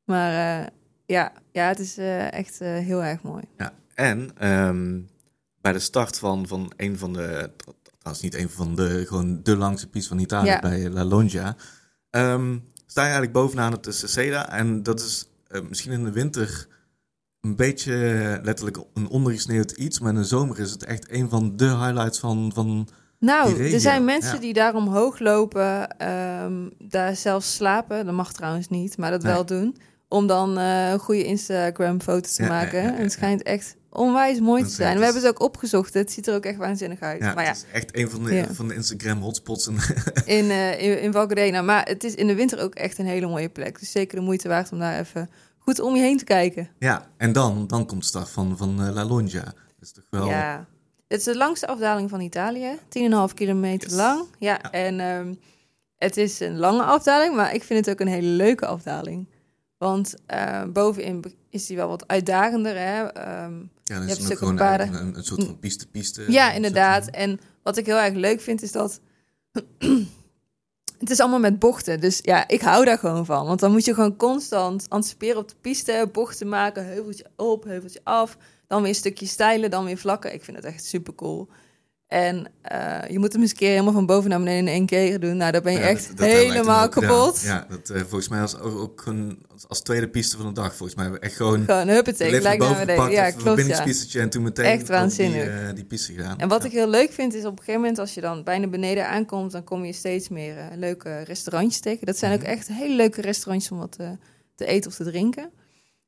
Maar 0.06 0.62
uh, 0.62 0.68
ja, 1.06 1.32
ja, 1.52 1.68
het 1.68 1.80
is 1.80 1.98
uh, 1.98 2.34
echt 2.34 2.62
uh, 2.62 2.68
heel 2.78 3.04
erg 3.04 3.22
mooi. 3.22 3.44
Ja, 3.58 3.74
en 3.94 4.48
um, 4.48 5.10
bij 5.62 5.74
de 5.74 5.80
start 5.80 6.18
van, 6.18 6.48
van 6.48 6.72
een 6.78 6.98
van 6.98 7.14
de, 7.14 7.52
trouwens 7.98 8.24
niet 8.24 8.36
een 8.36 8.50
van 8.50 8.76
de, 8.76 9.04
gewoon 9.08 9.40
de 9.44 9.58
langste 9.58 9.90
piste 9.90 10.10
van 10.10 10.20
Italië 10.20 10.50
ja. 10.50 10.60
bij 10.60 10.90
La 10.90 11.04
Longia, 11.04 11.56
um, 12.12 12.64
sta 12.86 13.02
je 13.02 13.08
eigenlijk 13.08 13.34
bovenaan 13.34 13.72
het 13.72 13.88
Ceseda. 13.90 14.50
En 14.52 14.84
dat 14.84 15.00
is 15.00 15.30
misschien 15.70 15.92
in 15.92 16.04
de 16.04 16.12
winter 16.12 16.68
een 17.42 17.56
beetje 17.56 17.94
letterlijk 18.44 18.78
een 18.94 19.08
ondergesneeuwd 19.08 19.72
iets, 19.72 20.00
maar 20.00 20.14
in 20.14 20.20
de 20.20 20.26
zomer 20.26 20.60
is 20.60 20.72
het 20.72 20.84
echt 20.84 21.12
een 21.12 21.30
van 21.30 21.56
de 21.56 21.70
highlights 21.70 22.20
van, 22.20 22.52
van 22.54 22.88
nou, 23.20 23.72
er 23.74 23.80
zijn 23.80 24.06
mensen 24.06 24.42
die 24.42 24.54
daar 24.54 24.76
omhoog 24.76 25.20
lopen, 25.20 26.06
um, 26.44 26.74
daar 26.78 27.16
zelfs 27.16 27.56
slapen. 27.56 28.06
Dat 28.06 28.16
mag 28.16 28.34
trouwens 28.34 28.68
niet, 28.68 28.98
maar 28.98 29.12
dat 29.12 29.24
nee. 29.24 29.34
wel 29.34 29.46
doen. 29.46 29.78
Om 30.16 30.28
dan 30.28 30.60
uh, 30.60 30.94
goede 30.94 31.24
Instagram-foto's 31.24 32.34
te 32.34 32.44
maken. 32.44 32.96
en 32.96 33.02
het 33.02 33.12
schijnt 33.12 33.44
echt 33.44 33.76
onwijs 33.90 34.40
mooi 34.40 34.64
te 34.64 34.70
zijn. 34.70 34.98
We 34.98 35.04
hebben 35.04 35.22
het 35.22 35.32
ook 35.32 35.42
opgezocht. 35.42 35.94
Het 35.94 36.12
ziet 36.12 36.28
er 36.28 36.36
ook 36.36 36.46
echt 36.46 36.58
waanzinnig 36.58 37.00
uit. 37.00 37.22
Ja, 37.22 37.34
maar 37.34 37.44
ja. 37.44 37.50
het 37.50 37.58
is 37.58 37.72
echt 37.72 37.98
een 37.98 38.10
van 38.10 38.24
de, 38.24 38.46
van 38.52 38.68
de 38.68 38.74
Instagram-hotspots. 38.74 39.68
in, 39.68 39.76
uh, 40.46 40.82
in, 40.82 41.02
in 41.02 41.12
Valcadena. 41.12 41.62
Maar 41.62 41.86
het 41.88 42.04
is 42.04 42.16
in 42.16 42.28
de 42.28 42.36
winter 42.36 42.60
ook 42.62 42.76
echt 42.76 42.98
een 42.98 43.06
hele 43.06 43.28
mooie 43.28 43.50
plek. 43.50 43.80
Dus 43.80 43.92
zeker 43.92 44.18
de 44.18 44.24
moeite 44.24 44.48
waard 44.48 44.72
om 44.72 44.80
daar 44.80 45.00
even 45.00 45.30
goed 45.58 45.80
om 45.80 45.96
je 45.96 46.02
heen 46.02 46.18
te 46.18 46.24
kijken. 46.24 46.70
Ja, 46.80 47.08
en 47.18 47.34
dan, 47.34 47.68
dan 47.68 47.86
komt 47.86 48.02
de 48.02 48.08
start 48.08 48.30
van, 48.30 48.58
van 48.58 48.88
uh, 48.88 48.94
La 48.94 49.06
Longia. 49.06 49.44
Dat 49.44 49.54
is 49.82 49.92
toch 49.92 50.08
wel... 50.10 50.28
Ja, 50.28 50.66
het 51.08 51.18
is 51.20 51.24
de 51.24 51.38
langste 51.38 51.68
afdaling 51.68 52.10
van 52.10 52.22
Italië. 52.22 52.78
10,5 53.30 53.34
kilometer 53.34 53.92
lang. 53.92 54.26
Ja, 54.40 54.72
en 54.72 55.00
um, 55.00 55.40
het 55.98 56.18
is 56.18 56.40
een 56.40 56.58
lange 56.58 56.84
afdaling, 56.84 57.36
maar 57.36 57.54
ik 57.54 57.64
vind 57.64 57.86
het 57.86 57.96
ook 57.96 58.00
een 58.00 58.14
hele 58.14 58.28
leuke 58.28 58.66
afdaling. 58.66 59.28
Want 59.86 60.14
uh, 60.34 60.64
bovenin 60.64 61.24
is 61.50 61.66
die 61.66 61.78
wel 61.78 61.88
wat 61.88 62.08
uitdagender. 62.08 62.78
Hè? 62.78 63.02
Um, 63.44 63.70
ja, 63.84 64.00
dan 64.00 64.08
is 64.08 64.18
het 64.18 64.38
gewoon 64.38 64.60
een, 64.60 64.94
een, 64.94 65.16
een, 65.18 65.24
soort 65.24 65.44
van 65.44 65.60
piste-piste. 65.60 66.32
Ja, 66.32 66.52
inderdaad. 66.52 67.08
En 67.08 67.40
wat 67.64 67.78
ik 67.78 67.86
heel 67.86 68.00
erg 68.00 68.14
leuk 68.14 68.42
vind, 68.42 68.62
is 68.62 68.72
dat... 68.72 69.00
het 71.00 71.10
is 71.10 71.20
allemaal 71.20 71.40
met 71.40 71.60
bochten. 71.60 72.00
Dus 72.00 72.20
ja, 72.22 72.48
ik 72.48 72.62
hou 72.62 72.86
daar 72.86 72.98
gewoon 72.98 73.26
van. 73.26 73.46
Want 73.46 73.60
dan 73.60 73.72
moet 73.72 73.86
je 73.86 73.94
gewoon 73.94 74.16
constant 74.16 74.90
anticiperen 74.90 75.38
op 75.38 75.50
de 75.50 75.56
piste. 75.62 76.10
Bochten 76.12 76.50
maken, 76.50 76.86
heuveltje 76.86 77.26
op, 77.36 77.64
heuveltje 77.64 78.02
af. 78.04 78.38
Dan 78.68 78.80
weer 78.80 78.90
een 78.90 78.96
stukje 78.96 79.26
stijlen, 79.26 79.70
dan 79.70 79.86
weer 79.86 79.98
vlakken. 79.98 80.34
Ik 80.34 80.44
vind 80.44 80.58
het 80.58 80.66
echt 80.66 80.86
super 80.86 81.16
cool. 81.16 81.50
En 82.08 82.48
uh, 82.72 83.10
je 83.10 83.20
moet 83.20 83.34
hem 83.34 83.42
eens 83.42 83.52
een 83.52 83.58
keer 83.58 83.70
helemaal 83.70 83.94
van 83.94 84.06
boven 84.06 84.30
naar 84.30 84.40
beneden 84.40 84.68
in 84.68 84.74
één 84.74 84.86
keer 84.86 85.20
doen. 85.20 85.38
Nou, 85.38 85.52
dan 85.52 85.62
ben 85.62 85.74
je 85.74 85.80
ja, 85.80 85.86
echt 85.86 86.18
dat, 86.18 86.28
helemaal 86.28 86.90
kapot. 86.90 87.42
Ja, 87.42 87.66
dat 87.70 87.90
uh, 87.90 87.98
volgens 88.00 88.28
mij 88.28 88.42
als, 88.42 88.60
ook, 88.60 89.06
een, 89.06 89.46
als 89.68 89.82
tweede 89.82 90.10
piste 90.10 90.38
van 90.38 90.46
de 90.46 90.52
dag. 90.52 90.76
Volgens 90.76 90.98
mij 90.98 91.20
echt 91.20 91.36
gewoon... 91.36 91.64
Gewoon 91.66 91.88
huppatee, 91.88 92.34
gelijk 92.34 92.60
naar 92.60 92.86
beneden. 92.86 93.12
Ja, 93.12 93.32
klopt, 93.32 93.66
ja. 94.12 94.20
en 94.20 94.30
toen 94.30 94.44
meteen 94.44 94.66
echt 94.66 94.88
waanzinnig. 94.88 95.44
die, 95.44 95.52
uh, 95.52 95.76
die 95.76 95.86
piste 95.86 96.14
gedaan. 96.14 96.40
En 96.40 96.48
wat 96.48 96.64
ik 96.64 96.72
heel 96.72 96.90
leuk 96.90 97.12
vind, 97.12 97.34
is 97.34 97.46
op 97.46 97.52
een 97.52 97.58
gegeven 97.58 97.82
moment 97.82 98.00
als 98.00 98.14
je 98.14 98.22
dan 98.22 98.44
bijna 98.44 98.68
beneden 98.68 99.08
aankomt, 99.08 99.52
dan 99.52 99.64
kom 99.64 99.86
je 99.86 99.94
steeds 99.94 100.30
meer 100.30 100.56
leuke 100.76 101.22
restaurantjes 101.22 101.82
tegen. 101.82 102.06
Dat 102.06 102.18
zijn 102.18 102.34
ook 102.34 102.42
mhm. 102.42 102.50
echt 102.50 102.68
hele 102.68 102.96
leuke 102.96 103.22
restaurantjes 103.22 103.72
om 103.72 103.78
wat 103.78 103.98
te 104.56 104.66
eten 104.66 104.90
of 104.90 104.96
te 104.96 105.04
drinken. 105.04 105.50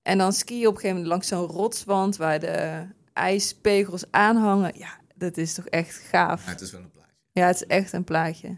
En 0.02 0.18
dan 0.18 0.34
ski 0.34 0.60
je 0.60 0.68
op 0.68 0.74
een 0.74 0.80
gegeven 0.80 0.96
moment 0.96 1.08
langs 1.08 1.28
zo'n 1.28 1.58
rotswand 1.58 2.18
waar 2.18 2.40
de 2.40 2.86
ijspegels 3.14 4.04
aanhangen. 4.12 4.72
Ja, 4.76 4.98
dat 5.18 5.38
is 5.38 5.54
toch 5.54 5.66
echt 5.66 5.96
gaaf. 5.96 6.46
Ja, 6.46 6.52
het 6.52 6.62
is 6.62 6.72
wel 6.72 6.82
een 6.82 6.92
plaatje. 6.92 7.14
Ja, 7.32 7.48
het 7.48 7.56
is 7.56 7.66
echt 7.66 7.94
een 7.94 8.04
plaatje. 8.04 8.58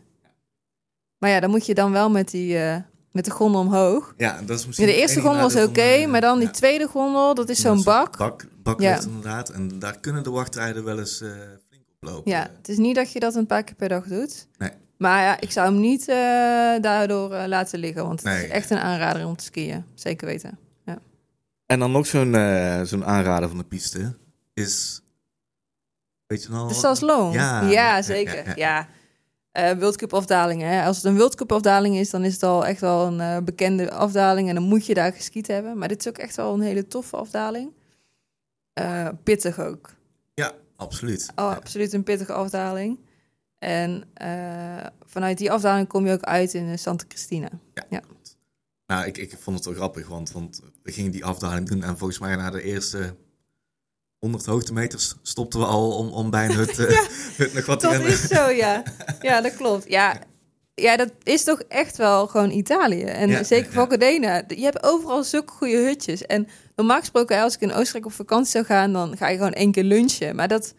Maar 1.18 1.30
ja, 1.30 1.40
dan 1.40 1.50
moet 1.50 1.66
je 1.66 1.74
dan 1.74 1.92
wel 1.92 2.10
met 2.10 2.32
die... 2.32 2.58
Uh, 2.58 2.78
met 3.12 3.26
de 3.26 3.32
gondel 3.32 3.62
omhoog. 3.62 4.14
Ja, 4.18 4.42
dat 4.46 4.60
is 4.60 4.66
misschien. 4.66 4.88
de 4.88 4.96
eerste 4.96 5.22
gondel 5.22 5.48
is 5.48 5.56
oké, 5.56 6.06
maar 6.06 6.22
dan 6.22 6.40
die 6.40 6.52
tweede 6.52 6.88
gondel, 6.88 7.34
dat 7.34 7.50
is 7.50 7.62
zo'n 7.62 7.84
bak. 7.84 8.18
Bak, 8.18 8.46
bak 8.64 8.82
ja. 8.82 9.02
inderdaad. 9.02 9.50
En 9.50 9.80
daar 9.80 10.00
kunnen 10.00 10.24
de 10.24 10.30
wachttijden 10.30 10.84
wel 10.84 11.00
eens 11.00 11.22
uh, 11.22 11.32
flink 11.68 11.84
oplopen. 12.00 12.32
Ja, 12.32 12.50
het 12.58 12.70
is 12.70 12.78
niet 12.78 12.96
dat 12.96 13.12
je 13.12 13.20
dat 13.20 13.36
een 13.36 13.46
paar 13.46 13.64
keer 13.64 13.76
per 13.76 13.90
dag 13.90 14.06
doet. 14.06 14.48
Nee. 14.58 14.72
Maar 14.98 15.24
ja, 15.24 15.40
ik 15.40 15.52
zou 15.52 15.72
hem 15.72 15.80
niet 15.80 16.02
uh, 16.02 16.16
daardoor 16.82 17.30
laten 17.30 17.80
liggen, 17.80 18.06
want 18.06 18.24
het 18.24 18.44
is 18.44 18.50
echt 18.50 18.70
een 18.70 18.80
aanrader 18.80 19.28
om 19.28 19.36
te 19.36 19.44
skiën. 19.44 19.86
Zeker 19.94 20.28
weten. 20.28 20.60
Ja. 20.86 21.00
En 21.66 21.80
dan 21.80 21.92
nog 21.92 22.08
zo'n 22.08 22.34
zo'n 22.84 23.06
aanrader 23.06 23.50
van 23.50 23.58
de 23.58 23.64
piste 23.64 24.18
is 24.54 25.02
Weet 26.30 26.44
je 26.44 26.50
nou? 26.50 26.68
De 26.68 26.74
Salsloon. 26.74 27.32
Ja, 27.32 27.62
ja, 27.62 28.02
zeker. 28.02 28.58
Ja. 28.58 28.88
Uh, 29.54 29.72
World 29.72 29.96
Cup 29.96 30.14
afdaling. 30.14 30.62
Hè. 30.62 30.86
Als 30.86 30.96
het 30.96 31.06
een 31.06 31.18
World 31.18 31.36
Cup 31.36 31.52
afdaling 31.52 31.96
is, 31.96 32.10
dan 32.10 32.24
is 32.24 32.34
het 32.34 32.44
al 32.44 32.66
echt 32.66 32.82
wel 32.82 33.08
een 33.08 33.20
uh, 33.20 33.38
bekende 33.38 33.92
afdaling. 33.92 34.50
En 34.50 34.56
dan 34.56 34.64
moet 34.64 34.86
je 34.86 34.94
daar 34.94 35.14
geskiet 35.14 35.48
hebben. 35.48 35.78
Maar 35.78 35.88
dit 35.88 36.00
is 36.00 36.08
ook 36.08 36.18
echt 36.18 36.36
wel 36.36 36.54
een 36.54 36.62
hele 36.62 36.88
toffe 36.88 37.18
afdaling. 37.18 37.72
Uh, 38.80 39.08
pittig 39.24 39.60
ook. 39.60 39.90
Ja, 40.34 40.52
absoluut. 40.76 41.32
Oh, 41.36 41.56
Absoluut 41.56 41.94
een 41.94 42.04
pittige 42.04 42.34
afdaling. 42.34 43.00
En 43.60 44.04
vanuit 45.06 45.38
die 45.38 45.52
afdaling 45.52 45.88
kom 45.88 46.06
je 46.06 46.14
ook 46.14 46.24
uit 46.24 46.54
in 46.54 46.80
Santa 46.80 47.06
Cristina. 47.08 47.50
Ja. 47.74 47.86
ja. 47.90 48.02
Nou, 48.86 49.06
ik, 49.06 49.18
ik 49.18 49.38
vond 49.40 49.56
het 49.56 49.66
wel 49.66 49.76
grappig, 49.76 50.08
want, 50.08 50.32
want 50.32 50.62
we 50.84 50.92
gingen 50.92 51.12
die 51.12 51.26
afdaling 51.26 51.68
doen. 51.68 51.84
En 51.84 51.98
volgens 51.98 52.20
mij 52.20 52.36
na 52.36 52.50
de 52.50 52.64
eerste 52.64 53.16
100 54.20 54.46
hoogtemeters 54.46 55.16
stopten 55.22 55.60
we 55.60 55.66
al 55.66 55.92
om, 55.92 56.10
om 56.10 56.30
bij 56.30 56.46
een 56.46 56.56
hut, 56.56 56.80
uh, 56.80 56.90
ja, 56.98 57.04
hut 57.38 57.54
nog 57.54 57.66
wat 57.66 57.80
te 57.80 57.88
Dat 57.88 58.02
is 58.02 58.28
zo, 58.28 58.50
ja. 58.50 58.84
Ja, 59.22 59.42
dat 59.42 59.56
klopt. 59.56 59.90
Ja, 59.90 60.18
ja, 60.76 60.98
dat 60.98 61.12
is 61.24 61.44
toch 61.44 61.62
echt 61.62 61.98
wel 61.98 62.28
gewoon 62.28 62.52
Italië. 62.52 63.04
En 63.04 63.30
ja, 63.30 63.44
zeker 63.44 63.72
voor 63.72 63.88
Cadena. 63.88 64.44
Je 64.48 64.64
hebt 64.64 64.84
overal 64.84 65.24
zulke 65.24 65.54
goede 65.54 65.78
hutjes. 65.78 66.26
En 66.26 66.48
normaal 66.76 67.00
gesproken, 67.00 67.42
als 67.42 67.56
ik 67.56 67.62
in 67.62 67.74
Oostenrijk 67.74 68.06
op 68.06 68.12
vakantie 68.12 68.52
zou 68.52 68.66
gaan, 68.66 68.94
dan 68.94 69.18
ga 69.18 69.28
je 69.28 69.38
gewoon 69.38 69.54
één 69.54 69.72
keer 69.72 69.84
lunchen. 69.84 70.36
Maar 70.36 70.48
dat, 70.48 70.74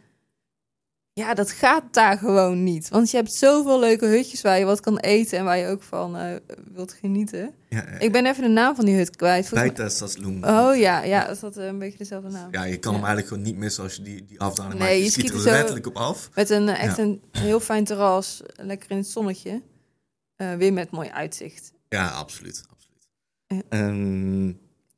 Ja, 1.12 1.34
dat 1.34 1.50
gaat 1.50 1.94
daar 1.94 2.18
gewoon 2.18 2.62
niet. 2.62 2.88
Want 2.88 3.10
je 3.10 3.16
hebt 3.16 3.32
zoveel 3.32 3.80
leuke 3.80 4.06
hutjes 4.06 4.40
waar 4.42 4.58
je 4.58 4.64
wat 4.64 4.80
kan 4.80 4.98
eten 4.98 5.38
en 5.38 5.44
waar 5.44 5.58
je 5.58 5.66
ook 5.66 5.82
van 5.82 6.16
uh, 6.16 6.34
wilt 6.72 6.92
genieten. 6.92 7.54
Ja, 7.68 7.86
Ik 7.86 8.12
ben 8.12 8.26
even 8.26 8.42
de 8.42 8.48
naam 8.48 8.74
van 8.74 8.84
die 8.84 8.96
hut 8.96 9.16
kwijt. 9.16 9.48
Volgens 9.48 9.72
Bijta 9.72 9.88
Sasloem. 9.88 10.44
Oh 10.44 10.76
ja, 10.76 11.02
ja, 11.02 11.28
is 11.28 11.40
dat 11.40 11.56
een 11.56 11.78
beetje 11.78 11.98
dezelfde 11.98 12.30
naam? 12.30 12.48
Ja, 12.52 12.64
je 12.64 12.76
kan 12.78 12.92
hem 12.94 13.04
eigenlijk 13.04 13.28
gewoon 13.32 13.42
niet 13.44 13.56
missen 13.56 13.82
als 13.82 13.94
je 13.94 14.02
die, 14.02 14.24
die 14.24 14.40
afdaling 14.40 14.74
Nee, 14.78 14.82
maakt. 14.82 14.96
Je, 14.98 15.04
je 15.04 15.10
schiet 15.10 15.26
schiet 15.28 15.40
er 15.40 15.46
er 15.46 15.52
letterlijk 15.52 15.86
op 15.86 15.96
af. 15.96 16.30
Met 16.34 16.50
een 16.50 16.68
eh, 16.68 16.82
echt 16.82 16.96
Ja. 16.96 17.02
een 17.02 17.22
heel 17.30 17.60
fijn 17.60 17.84
terras, 17.84 18.42
lekker 18.56 18.90
in 18.90 18.96
het 18.96 19.06
zonnetje. 19.08 19.62
Eh, 20.36 20.54
weer 20.54 20.72
met 20.72 20.90
mooi 20.90 21.08
uitzicht. 21.08 21.72
Ja, 21.88 22.08
absoluut. 22.08 22.64
absoluut. 22.70 23.08
Ehm, 23.68 24.46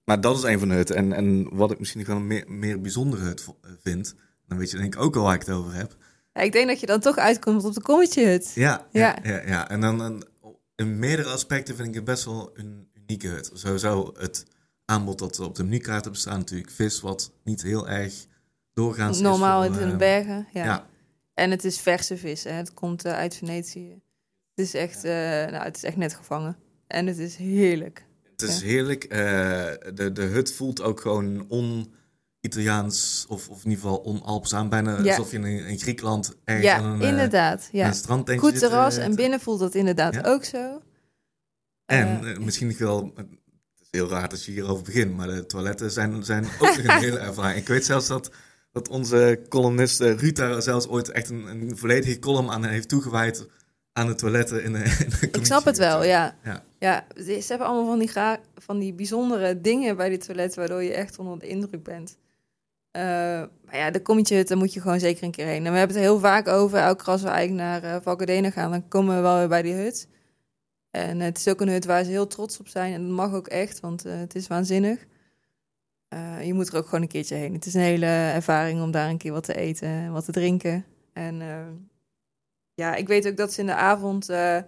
maar 0.04 0.20
dat 0.20 0.36
is 0.36 0.42
een 0.42 0.58
van 0.58 0.68
de 0.68 0.74
hutten. 0.74 0.96
En, 0.96 1.12
en 1.12 1.48
wat 1.56 1.70
ik 1.70 1.78
misschien 1.78 2.00
nog 2.00 2.08
wel 2.08 2.16
een 2.18 2.26
meer, 2.26 2.44
meer 2.48 2.80
bijzondere 2.80 3.22
hut 3.22 3.46
vind, 3.82 4.14
dan 4.52 4.60
weet 4.60 4.70
je 4.70 4.76
denk 4.76 4.94
ik 4.94 5.00
ook 5.00 5.16
al 5.16 5.22
waar 5.22 5.34
ik 5.34 5.40
het 5.40 5.50
over 5.50 5.74
heb. 5.74 5.96
Ja, 6.32 6.40
ik 6.40 6.52
denk 6.52 6.68
dat 6.68 6.80
je 6.80 6.86
dan 6.86 7.00
toch 7.00 7.16
uitkomt 7.16 7.64
op 7.64 7.74
de 7.74 7.82
kommetje 7.82 8.26
hut. 8.26 8.52
Ja, 8.54 8.86
ja, 8.90 9.18
Ja. 9.22 9.30
ja. 9.30 9.46
ja, 9.46 9.68
En 9.68 9.80
dan 9.80 10.00
een, 10.00 10.24
in 10.74 10.98
meerdere 10.98 11.28
aspecten 11.28 11.76
vind 11.76 11.88
ik 11.88 11.94
het 11.94 12.04
best 12.04 12.24
wel 12.24 12.50
een 12.54 12.88
unieke 12.94 13.28
hut. 13.28 13.50
Sowieso 13.54 14.14
het 14.18 14.44
aanbod 14.84 15.18
dat 15.18 15.38
op 15.38 15.54
de 15.54 15.64
menukaart 15.64 16.02
hebben 16.02 16.20
staan, 16.20 16.38
natuurlijk 16.38 16.70
vis, 16.70 17.00
wat 17.00 17.32
niet 17.44 17.62
heel 17.62 17.88
erg 17.88 18.26
doorgaans 18.72 19.16
is. 19.16 19.22
Normaal 19.22 19.64
in 19.64 19.72
de 19.72 19.80
eh, 19.80 19.96
bergen. 19.96 20.46
Ja. 20.52 20.64
Ja. 20.64 20.86
En 21.34 21.50
het 21.50 21.64
is 21.64 21.80
verse 21.80 22.16
vis. 22.16 22.44
Hè. 22.44 22.50
Het 22.50 22.74
komt 22.74 23.04
eh, 23.04 23.12
uit 23.12 23.36
Venetië. 23.36 24.00
Het 24.54 24.66
is 24.66 24.74
echt, 24.74 25.04
eh, 25.04 25.12
nou, 25.50 25.64
het 25.64 25.76
is 25.76 25.82
echt 25.82 25.96
net 25.96 26.14
gevangen. 26.14 26.56
En 26.86 27.06
het 27.06 27.18
is 27.18 27.36
heerlijk. 27.36 28.04
Het 28.30 28.42
is 28.42 28.62
heerlijk. 28.62 29.10
De, 29.10 30.10
de 30.12 30.22
hut 30.22 30.52
voelt 30.52 30.82
ook 30.82 31.00
gewoon 31.00 31.46
on-Italiaans, 32.52 33.26
of, 33.28 33.48
of 33.48 33.64
in 33.64 33.70
ieder 33.70 33.82
geval 33.84 33.98
on-Alps 33.98 34.54
aan. 34.54 34.68
Bijna 34.68 35.02
Ja. 35.02 35.08
alsof 35.16 35.30
je 35.30 35.36
in, 35.38 35.44
in 35.44 35.78
Griekenland 35.78 36.34
ergens 36.44 36.66
Ja, 36.66 36.76
aan 36.76 36.84
een, 36.84 37.02
eh, 37.02 37.08
inderdaad. 37.08 37.68
Ja. 37.72 37.86
een 37.86 37.94
strandtentje 37.94 38.46
Goed 38.48 38.58
terras 38.58 38.96
eh, 38.96 39.04
en 39.04 39.10
te- 39.10 39.16
binnen 39.16 39.40
voelt 39.40 39.58
dat 39.60 39.74
inderdaad 39.74 40.14
Ja. 40.14 40.20
ook 40.24 40.44
zo. 40.44 40.82
En 41.86 42.24
Eh, 42.24 42.30
eh, 42.30 42.38
misschien 42.38 42.76
wel, 42.78 43.12
het 43.16 43.26
is 43.80 43.88
heel 43.90 44.08
raar 44.08 44.28
dat 44.28 44.44
je 44.44 44.52
hierover 44.52 44.84
begint, 44.84 45.16
maar 45.16 45.26
de 45.28 45.46
toiletten 45.46 45.90
zijn, 45.90 46.24
zijn 46.24 46.44
ook 46.60 46.76
een 46.76 46.90
hele 47.06 47.18
ervaring. 47.18 47.58
Ik 47.60 47.68
weet 47.68 47.84
zelfs 47.84 48.06
dat, 48.06 48.30
dat 48.72 48.88
onze 48.88 49.40
columnist 49.48 50.00
eh, 50.00 50.18
Ruud 50.18 50.36
daar 50.36 50.62
zelfs 50.62 50.88
ooit 50.88 51.08
echt 51.10 51.30
een, 51.30 51.46
een 51.46 51.76
volledige 51.76 52.18
column 52.18 52.50
aan 52.50 52.64
heeft 52.64 52.88
toegewijd 52.88 53.46
aan 53.92 54.06
de 54.06 54.14
toiletten 54.14 54.64
in 54.64 54.72
de, 54.72 54.78
in 54.78 55.10
de 55.20 55.28
ik 55.38 55.44
snap 55.46 55.64
het 55.64 55.78
wel, 55.78 56.04
ja. 56.04 56.36
Ja. 56.44 56.62
Ja, 56.78 57.04
ze 57.16 57.44
hebben 57.48 57.66
allemaal 57.66 57.86
van 57.86 57.98
die, 57.98 58.10
van 58.56 58.78
die 58.78 58.92
bijzondere 58.92 59.60
dingen 59.60 59.96
bij 59.96 60.08
die 60.08 60.18
toiletten, 60.18 60.58
waardoor 60.58 60.82
je 60.82 60.92
echt 60.94 61.18
onder 61.18 61.38
de 61.38 61.46
indruk 61.46 61.82
bent. 61.82 62.16
Eh, 62.92 63.02
maar 63.64 63.76
ja, 63.76 63.90
de 63.90 64.02
kommetje 64.02 64.36
hut, 64.36 64.48
daar 64.48 64.58
moet 64.58 64.72
je 64.72 64.80
gewoon 64.80 65.00
zeker 65.00 65.24
een 65.24 65.30
keer 65.30 65.46
heen. 65.46 65.66
En 65.66 65.72
we 65.72 65.78
hebben 65.78 65.96
het 65.96 66.04
heel 66.04 66.18
vaak 66.18 66.48
over. 66.48 66.78
Elke 66.78 67.02
keer 67.02 67.12
als 67.12 67.22
we 67.22 67.28
eigenlijk 67.28 67.68
naar 67.68 67.94
uh, 67.94 68.02
Valkardena 68.02 68.50
gaan, 68.50 68.70
dan 68.70 68.88
komen 68.88 69.16
we 69.16 69.22
wel 69.22 69.38
weer 69.38 69.48
bij 69.48 69.62
die 69.62 69.74
hut. 69.74 70.08
En 70.90 71.20
het 71.20 71.38
is 71.38 71.48
ook 71.48 71.60
een 71.60 71.68
hut 71.68 71.84
waar 71.84 72.04
ze 72.04 72.10
heel 72.10 72.26
trots 72.26 72.58
op 72.58 72.68
zijn. 72.68 72.92
En 72.92 73.02
dat 73.02 73.16
mag 73.16 73.32
ook 73.32 73.48
echt, 73.48 73.80
want 73.80 74.04
eh, 74.04 74.18
het 74.18 74.34
is 74.34 74.46
waanzinnig. 74.46 75.06
Eh, 76.12 76.46
je 76.46 76.54
moet 76.54 76.68
er 76.68 76.76
ook 76.76 76.84
gewoon 76.84 77.02
een 77.02 77.08
keertje 77.08 77.34
heen. 77.34 77.52
Het 77.52 77.66
is 77.66 77.74
een 77.74 77.80
hele 77.80 78.06
ervaring 78.06 78.82
om 78.82 78.90
daar 78.90 79.08
een 79.08 79.18
keer 79.18 79.32
wat 79.32 79.44
te 79.44 79.54
eten 79.54 79.88
en 79.88 80.12
wat 80.12 80.24
te 80.24 80.32
drinken. 80.32 80.84
En 81.12 81.40
eh, 81.40 81.56
ja, 82.74 82.94
ik 82.94 83.08
weet 83.08 83.26
ook 83.26 83.36
dat 83.36 83.52
ze 83.52 83.60
in 83.60 83.66
de 83.66 83.74
avond 83.74 84.28
eh, 84.28 84.58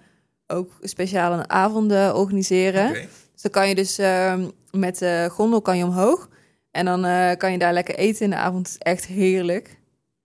ook 0.46 0.72
speciale 0.80 1.48
avonden 1.48 2.16
organiseren. 2.16 2.92
Dus 3.32 3.42
dan 3.42 3.50
kan 3.50 3.68
je 3.68 3.74
dus 3.74 3.98
ehm, 3.98 4.48
met 4.70 4.98
de 4.98 5.28
gondel 5.30 5.62
kan 5.62 5.76
je 5.76 5.84
omhoog. 5.84 6.28
En 6.74 6.84
dan 6.84 7.04
eh, 7.04 7.36
kan 7.36 7.52
je 7.52 7.58
daar 7.58 7.72
lekker 7.72 7.94
eten 7.94 8.24
in 8.24 8.30
de 8.30 8.36
avond. 8.36 8.76
Echt 8.78 9.06
heerlijk. 9.06 9.78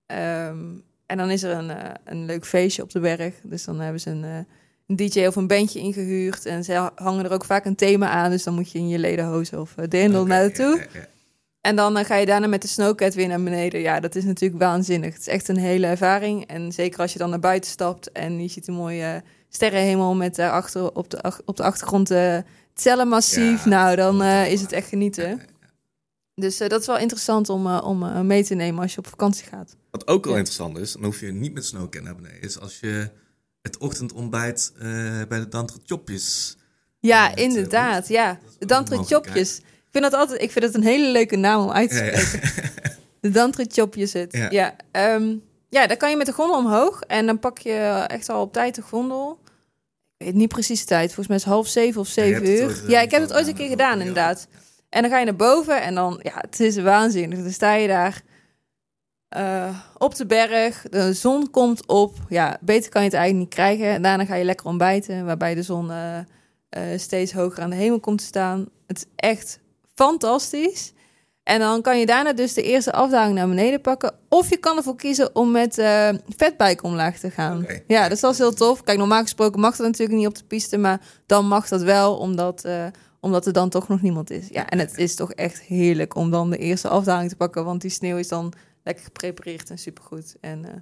Ehm, 0.05 0.57
en 1.05 1.17
dan 1.17 1.29
is 1.29 1.43
er 1.43 1.57
een, 1.57 1.69
eh, 1.69 1.91
een 2.03 2.25
leuk 2.25 2.45
feestje 2.45 2.81
op 2.81 2.91
de 2.91 2.99
berg. 2.99 3.33
Dus 3.43 3.63
dan 3.63 3.79
hebben 3.79 4.01
ze 4.01 4.09
een, 4.09 4.23
eh, 4.23 4.37
een 4.87 4.95
DJ 4.95 5.25
of 5.25 5.35
een 5.35 5.47
bandje 5.47 5.79
ingehuurd. 5.79 6.45
En 6.45 6.63
ze 6.63 6.91
hangen 6.95 7.25
er 7.25 7.31
ook 7.31 7.45
vaak 7.45 7.65
een 7.65 7.75
thema 7.75 8.09
aan. 8.09 8.31
Dus 8.31 8.43
dan 8.43 8.53
moet 8.53 8.71
je 8.71 8.77
in 8.77 8.87
je 8.87 8.99
lederhozen 8.99 9.61
of 9.61 9.73
dirndl 9.73 10.17
Oké, 10.17 10.27
naartoe. 10.27 10.87
En 11.61 11.75
dan 11.75 12.05
ga 12.05 12.15
je 12.15 12.25
daarna 12.25 12.47
met 12.47 12.61
de 12.61 12.67
snowcat 12.67 13.13
weer 13.13 13.27
naar 13.27 13.43
beneden. 13.43 13.81
Ja, 13.81 13.99
dat 13.99 14.15
is 14.15 14.23
natuurlijk 14.23 14.61
waanzinnig. 14.61 15.13
Het 15.13 15.21
is 15.21 15.27
echt 15.27 15.47
een 15.47 15.57
hele 15.57 15.87
ervaring. 15.87 16.45
En 16.47 16.71
zeker 16.71 16.99
als 16.99 17.13
je 17.13 17.19
dan 17.19 17.29
naar 17.29 17.39
buiten 17.39 17.69
stapt 17.69 18.11
en 18.11 18.41
je 18.41 18.47
ziet 18.47 18.67
een 18.67 18.73
mooie 18.73 19.23
sterrenhemel 19.49 20.15
met 20.15 20.35
daarachter 20.35 20.95
op 20.95 21.09
de, 21.09 21.41
op 21.45 21.57
de 21.57 21.63
achtergrond 21.63 22.09
het 22.09 22.45
cellenmassief. 22.73 23.63
Ja, 23.63 23.69
nou, 23.69 23.95
dan 23.95 24.23
is 24.23 24.61
het 24.61 24.71
echt 24.71 24.87
genieten. 24.87 25.41
Dus 26.39 26.59
eh, 26.59 26.69
dat 26.69 26.81
is 26.81 26.87
wel 26.87 26.97
interessant 26.97 27.49
om, 27.49 27.67
eh, 27.67 27.81
om 27.83 28.03
eh, 28.03 28.19
mee 28.19 28.43
te 28.43 28.55
nemen 28.55 28.81
als 28.81 28.91
je 28.93 28.97
op 28.99 29.07
vakantie 29.07 29.45
gaat. 29.47 29.75
Wat 29.91 30.07
ook 30.07 30.23
wel 30.23 30.33
Ja. 30.33 30.39
interessant 30.39 30.77
is, 30.77 30.91
dan 30.93 31.03
hoef 31.03 31.19
je 31.19 31.31
niet 31.31 31.53
met 31.53 31.65
snowcan 31.65 32.03
naar 32.03 32.15
beneden, 32.15 32.41
is 32.41 32.59
als 32.59 32.79
je 32.79 33.09
het 33.61 33.77
ochtendontbijt 33.77 34.71
eh, 34.75 34.81
bij 35.27 35.39
de 35.39 35.47
Dantre 35.49 35.79
Chopjes. 35.85 36.57
Ja, 36.99 37.29
dat, 37.29 37.39
inderdaad. 37.39 38.07
Ja, 38.07 38.39
de. 38.59 39.61
Ik 39.61 39.95
vind 39.95 40.03
dat 40.03 40.13
altijd, 40.13 40.41
ik 40.41 40.51
vind 40.51 40.65
het 40.65 40.75
een 40.75 40.83
hele 40.83 41.11
leuke 41.11 41.35
naam 41.35 41.63
om 41.63 41.71
uit 41.71 41.89
te 41.89 41.95
Ja, 41.95 42.03
ja. 42.03 42.17
spreken. 42.19 42.49
De 43.21 43.29
Dantre 43.29 43.65
Chopjes 43.71 44.13
het. 44.13 44.33
Ja. 44.33 44.49
Ja, 44.49 44.75
ehm, 44.91 45.35
ja, 45.69 45.87
dan 45.87 45.97
kan 45.97 46.09
je 46.09 46.15
met 46.15 46.25
de 46.25 46.31
gondel 46.33 46.57
omhoog 46.57 47.01
en 47.01 47.25
dan 47.25 47.39
pak 47.39 47.57
je 47.57 48.03
echt 48.07 48.29
al 48.29 48.41
op 48.41 48.53
tijd 48.53 48.75
de 48.75 48.81
gondel. 48.81 49.39
Ik 50.17 50.25
weet 50.25 50.33
niet 50.35 50.47
precies 50.49 50.79
de 50.79 50.85
tijd. 50.85 51.05
Volgens 51.05 51.27
mij 51.27 51.35
is 51.37 51.43
het 51.43 51.53
half 51.53 51.67
zeven 51.67 52.01
of 52.01 52.07
zeven 52.07 52.49
uur. 52.49 52.63
ooit, 52.65 52.83
ja, 52.87 53.01
ik 53.01 53.11
heb 53.11 53.21
het 53.21 53.33
ooit 53.33 53.47
een 53.47 53.53
keer 53.55 53.69
gedaan, 53.69 53.93
Ja. 53.95 53.99
inderdaad. 53.99 54.47
En 54.89 55.01
dan 55.01 55.11
ga 55.11 55.19
je 55.19 55.25
naar 55.25 55.35
boven 55.35 55.81
en 55.81 55.95
dan, 55.95 56.19
ja, 56.21 56.33
het 56.35 56.59
is 56.59 56.77
waanzinnig. 56.77 57.39
Dan 57.39 57.51
sta 57.51 57.73
je 57.73 57.87
daar 57.87 58.21
eh, 59.29 59.79
op 59.97 60.15
de 60.15 60.25
berg, 60.25 60.85
de 60.89 61.13
zon 61.13 61.49
komt 61.49 61.87
op. 61.87 62.15
Ja, 62.29 62.57
beter 62.61 62.89
kan 62.89 63.01
je 63.01 63.07
het 63.07 63.17
eigenlijk 63.17 63.45
niet 63.45 63.59
krijgen. 63.59 63.85
En 63.87 64.01
daarna 64.01 64.25
ga 64.25 64.35
je 64.35 64.43
lekker 64.43 64.65
ontbijten, 64.65 65.25
waarbij 65.25 65.55
de 65.55 65.63
zon 65.63 65.91
eh, 65.91 66.17
eh, 66.69 66.99
steeds 66.99 67.33
hoger 67.33 67.63
aan 67.63 67.69
de 67.69 67.75
hemel 67.75 67.99
komt 67.99 68.17
te 68.17 68.23
staan. 68.23 68.65
Het 68.87 68.97
is 68.97 69.05
echt 69.15 69.59
fantastisch. 69.95 70.93
En 71.43 71.59
dan 71.59 71.81
kan 71.81 71.99
je 71.99 72.05
daarna 72.05 72.33
dus 72.33 72.53
de 72.53 72.63
eerste 72.63 72.91
afdaling 72.91 73.35
naar 73.35 73.47
beneden 73.47 73.81
pakken. 73.81 74.15
Of 74.29 74.49
je 74.49 74.57
kan 74.57 74.77
ervoor 74.77 74.95
kiezen 74.95 75.35
om 75.35 75.51
met 75.51 75.73
vetbike 76.35 76.83
omlaag 76.83 77.17
te 77.17 77.29
gaan. 77.29 77.65
Ja, 77.87 78.09
dus 78.09 78.19
dat 78.19 78.31
is 78.31 78.37
heel 78.37 78.53
tof. 78.53 78.83
Kijk, 78.83 78.97
normaal 78.97 79.21
gesproken 79.21 79.59
mag 79.59 79.75
dat 79.75 79.85
natuurlijk 79.85 80.17
niet 80.17 80.27
op 80.27 80.37
de 80.37 80.43
piste. 80.43 80.77
Maar 80.77 81.01
dan 81.25 81.47
mag 81.47 81.67
dat 81.67 81.81
wel, 81.81 82.17
omdat, 82.17 82.67
omdat 83.19 83.45
er 83.45 83.53
dan 83.53 83.69
toch 83.69 83.87
nog 83.87 84.01
niemand 84.01 84.29
is. 84.29 84.47
Ja, 84.47 84.69
en 84.69 84.79
het 84.79 84.97
is 84.97 85.15
toch 85.15 85.33
echt 85.33 85.59
heerlijk 85.61 86.15
om 86.15 86.31
dan 86.31 86.49
de 86.49 86.57
eerste 86.57 86.87
afdaling 86.87 87.29
te 87.29 87.35
pakken. 87.35 87.65
Want 87.65 87.81
die 87.81 87.91
sneeuw 87.91 88.17
is 88.17 88.27
dan 88.27 88.53
lekker 88.83 89.03
geprepareerd 89.03 89.69
en 89.69 89.77
supergoed. 89.77 90.35
En 90.41 90.65
eh, 90.65 90.73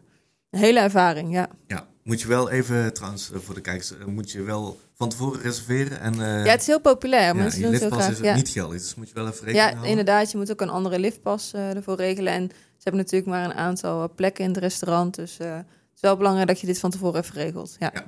een 0.50 0.60
hele 0.60 0.80
ervaring, 0.80 1.34
ja. 1.34 1.50
Ja, 1.68 1.88
moet 2.04 2.22
je 2.22 2.28
wel 2.28 2.50
even, 2.50 2.94
trouwens, 2.94 3.32
eh, 3.32 3.40
voor 3.40 3.56
de 3.56 3.62
kijkers, 3.62 3.98
eh, 3.98 4.06
moet 4.06 4.32
je 4.32 4.42
wel 4.42 4.80
van 4.94 5.10
tevoren 5.10 5.42
reserveren. 5.42 6.00
En, 6.00 6.14
eh, 6.14 6.46
Ja, 6.46 6.52
het 6.52 6.62
is 6.62 6.68
heel 6.68 6.82
populair. 6.82 7.22
ja, 7.26 7.34
Mensen 7.34 7.60
je 7.60 7.64
doen 7.66 7.74
het 7.74 7.82
heel 7.82 7.90
liftpas 7.90 8.06
graag. 8.06 8.12
is 8.12 8.18
ook 8.20 8.26
Ja. 8.32 8.36
niet 8.36 8.50
geldig, 8.50 8.78
dus 8.82 8.96
moet 8.96 9.08
je 9.08 9.14
wel 9.14 9.24
even 9.28 9.38
rekening 9.40 9.58
Ja, 9.64 9.70
houden. 9.70 9.90
inderdaad. 9.90 10.32
Je 10.32 10.38
moet 10.38 10.52
ook 10.52 10.62
een 10.62 10.70
andere 10.70 11.00
liftpas 11.00 11.54
eh, 11.54 11.76
ervoor 11.76 11.96
regelen. 11.96 12.34
En 12.34 12.50
ze 12.52 12.84
hebben 12.84 13.02
natuurlijk 13.02 13.32
maar 13.32 13.46
een 13.46 13.54
aantal 13.54 14.14
plekken 14.16 14.44
in 14.44 14.50
het 14.50 14.60
restaurant. 14.60 15.16
Dus 15.16 15.38
eh, 15.38 15.56
het 15.56 15.66
is 15.96 16.02
wel 16.02 16.18
belangrijk 16.18 16.48
dat 16.48 16.60
je 16.60 16.68
dit 16.68 16.80
van 16.80 16.92
tevoren 16.92 17.22
even 17.22 17.36
regelt. 17.36 17.76
Ja. 17.80 17.92
Ja. 17.94 18.06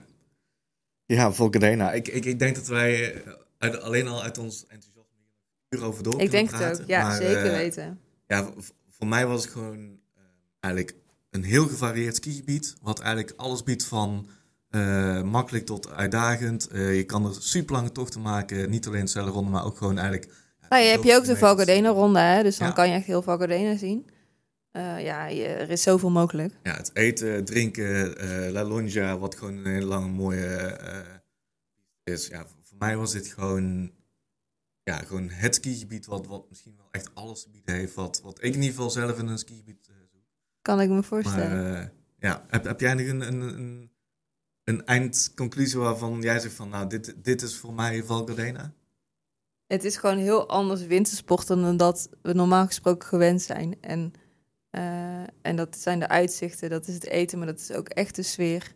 Ja, 1.06 1.32
Volcadena. 1.32 1.92
Ik, 1.92 2.08
ik, 2.08 2.26
ik 2.26 2.40
denk 2.40 2.56
dat 2.56 2.68
wij 2.68 3.24
uit, 3.60 3.82
alleen 3.82 4.08
al 4.08 4.24
uit 4.24 4.38
ons 4.38 4.66
enthousiasme 4.68 5.18
hier 5.70 5.84
over 5.84 6.04
door 6.04 6.22
Ik 6.22 6.32
denk 6.32 6.51
het 6.51 6.80
ook. 6.82 6.88
Ja, 6.88 7.04
Maar, 7.04 7.16
zeker 7.16 7.46
eh, 7.46 7.51
weten. 7.51 8.00
Ja, 8.28 8.50
voor 8.89 9.08
mij 9.08 9.28
was 9.28 9.44
het 9.44 9.51
gewoon 9.51 10.00
eh, 10.16 10.22
eigenlijk 10.60 10.96
een 11.30 11.44
heel 11.44 11.68
gevarieerd 11.68 12.16
skigebied. 12.16 12.75
Wat 12.82 13.00
eigenlijk 13.00 13.34
alles 13.38 13.63
biedt 13.63 13.86
van 13.86 14.30
eh, 14.70 15.22
makkelijk 15.22 15.66
tot 15.66 15.89
uitdagend. 15.89 16.68
Je 16.72 17.04
kan 17.04 17.25
er 17.25 17.36
super 17.39 17.75
lange 17.75 17.92
tochten 17.92 18.22
maken. 18.22 18.70
Niet 18.70 18.88
alleen 18.88 19.06
de 19.06 19.20
ronde, 19.20 19.50
maar 19.51 19.66
ook 19.66 19.78
gewoon 19.78 19.98
eigenlijk... 19.98 20.32
Nou, 20.70 20.84
je 20.84 20.89
hebt 20.89 21.04
je 21.04 21.10
ook 21.10 21.25
de 21.25 21.34
kilometers. 21.34 21.39
Valgardena-ronde, 21.39 22.20
hè? 22.20 22.44
Dus 22.44 22.58
dan 22.58 22.68
Ja. 22.68 22.74
kan 22.74 22.88
je 22.88 22.94
echt 22.94 23.06
heel 23.06 23.22
Valgardena 23.22 23.78
zien. 23.78 24.10
Ja, 24.98 25.25
je, 25.28 25.44
er 25.46 25.70
is 25.70 25.82
zoveel 25.82 26.10
mogelijk. 26.10 26.54
Ja, 26.63 26.75
het 26.75 26.92
eten, 26.94 27.46
drinken, 27.46 28.18
eh 28.18 28.51
La 28.51 28.63
Lonja, 28.63 29.18
wat 29.18 29.36
gewoon 29.36 29.58
een 29.58 29.66
hele 29.66 29.86
lange 29.86 30.08
mooie 30.08 30.78
is. 32.04 32.28
Ja, 32.28 32.46
voor 32.80 32.88
mij 32.88 32.98
was 32.98 33.12
dit 33.12 33.28
gewoon, 33.28 33.92
ja, 34.84 34.98
gewoon 34.98 35.30
het 35.30 35.56
skigebied 35.56 36.06
wat, 36.06 36.28
wat 36.28 36.50
misschien 36.50 36.76
wel 36.78 36.88
echt 36.92 37.16
alles 37.16 37.42
te 37.44 37.50
bieden 37.50 37.76
heeft. 37.76 37.94
Wat, 37.94 38.22
wat 38.22 38.38
ik 38.38 38.54
in 38.54 38.62
ieder 38.62 38.70
geval 38.70 38.90
zelf 38.90 39.20
in 39.20 39.28
een 39.28 39.38
skigebied 39.38 39.88
eh, 39.90 39.96
zoek. 40.12 40.24
Kan 40.62 40.82
ik 40.82 40.88
me 40.88 40.94
Maar 40.94 41.04
voorstellen. 41.04 41.78
eh, 41.82 41.88
ja, 42.20 42.46
heb, 42.48 42.64
heb 42.64 42.80
jij 42.80 42.94
nog 42.94 43.08
een, 43.08 43.22
een, 43.22 43.42
een, 43.42 43.92
een 44.64 44.86
eindconclusie 44.86 45.80
waarvan 45.80 46.22
jij 46.22 46.40
zegt 46.40 46.54
van, 46.56 46.70
nou, 46.70 46.88
dit, 46.90 47.16
dit 47.24 47.42
is 47.42 47.58
voor 47.58 47.74
mij 47.74 48.04
Valgardena? 48.04 48.74
Het 49.68 49.84
is 49.84 49.98
gewoon 49.98 50.18
heel 50.18 50.48
anders 50.50 50.86
wintersporten 50.86 51.62
dan 51.62 51.78
dat 51.78 52.10
we 52.22 52.34
normaal 52.34 52.66
gesproken 52.66 53.08
gewend 53.08 53.42
zijn. 53.42 53.82
En, 53.82 54.14
eh, 54.70 55.24
en 55.42 55.56
dat 55.56 55.78
zijn 55.78 56.00
de 56.00 56.08
uitzichten, 56.08 56.70
dat 56.70 56.88
is 56.88 56.94
het 56.94 57.06
eten, 57.06 57.38
maar 57.38 57.48
dat 57.48 57.60
is 57.60 57.72
ook 57.72 57.90
echt 57.90 58.16
de 58.16 58.24
sfeer. 58.24 58.76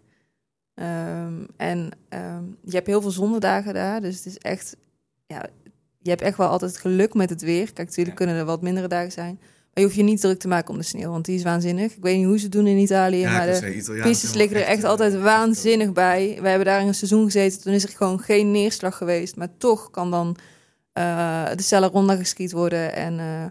Ehm, 0.76 1.34
en 1.58 1.90
ehm, 2.10 2.44
je 2.64 2.76
hebt 2.76 2.88
heel 2.88 3.02
veel 3.02 3.12
zonnedagen 3.12 3.74
daar, 3.74 4.02
dus 4.02 4.16
het 4.16 4.26
is 4.26 4.38
echt, 4.38 4.76
ja, 5.28 5.46
je 6.02 6.10
hebt 6.10 6.22
echt 6.22 6.38
wel 6.38 6.48
altijd 6.48 6.78
geluk 6.78 7.14
met 7.14 7.30
het 7.30 7.42
weer. 7.42 7.66
Kijk, 7.74 7.88
natuurlijk 7.88 8.20
Ja. 8.20 8.26
kunnen 8.26 8.36
er 8.36 8.46
wat 8.46 8.62
mindere 8.62 8.88
dagen 8.88 9.12
zijn. 9.12 9.38
Maar 9.42 9.84
je 9.84 9.90
hoeft 9.90 9.96
je 9.96 10.04
niet 10.04 10.22
druk 10.22 10.40
te 10.40 10.48
maken 10.48 10.70
om 10.70 10.78
de 10.78 10.84
sneeuw, 10.86 11.10
want 11.10 11.26
die 11.26 11.36
is 11.36 11.44
waanzinnig. 11.44 11.96
Ik 11.96 12.04
weet 12.04 12.18
niet 12.18 12.26
hoe 12.26 12.38
ze 12.38 12.44
het 12.44 12.52
doen 12.52 12.68
in 12.68 12.78
Italië, 12.78 13.18
Ja, 13.18 13.32
maar 13.32 13.46
de 13.46 14.00
pistes 14.02 14.34
liggen 14.34 14.58
er 14.58 14.64
echt 14.66 14.84
eh, 14.84 14.90
altijd 14.90 15.22
waanzinnig 15.22 15.92
bij. 15.92 16.38
We 16.42 16.48
hebben 16.48 16.66
daar 16.68 16.82
in 16.82 16.88
een 16.88 16.96
seizoen 16.96 17.26
gezeten, 17.26 17.62
toen 17.62 17.74
is 17.74 17.84
er 17.84 17.90
gewoon 17.90 18.20
geen 18.20 18.52
neerslag 18.52 18.98
geweest. 18.98 19.36
Maar 19.36 19.58
toch 19.58 19.90
kan 19.92 20.12
dan 20.12 20.36
eh, 20.94 21.46
de 21.56 21.62
cella 21.62 21.88
ronda 21.88 22.16
geskiet 22.16 22.52
worden. 22.52 22.96
En, 22.96 23.20
eh, 23.20 23.46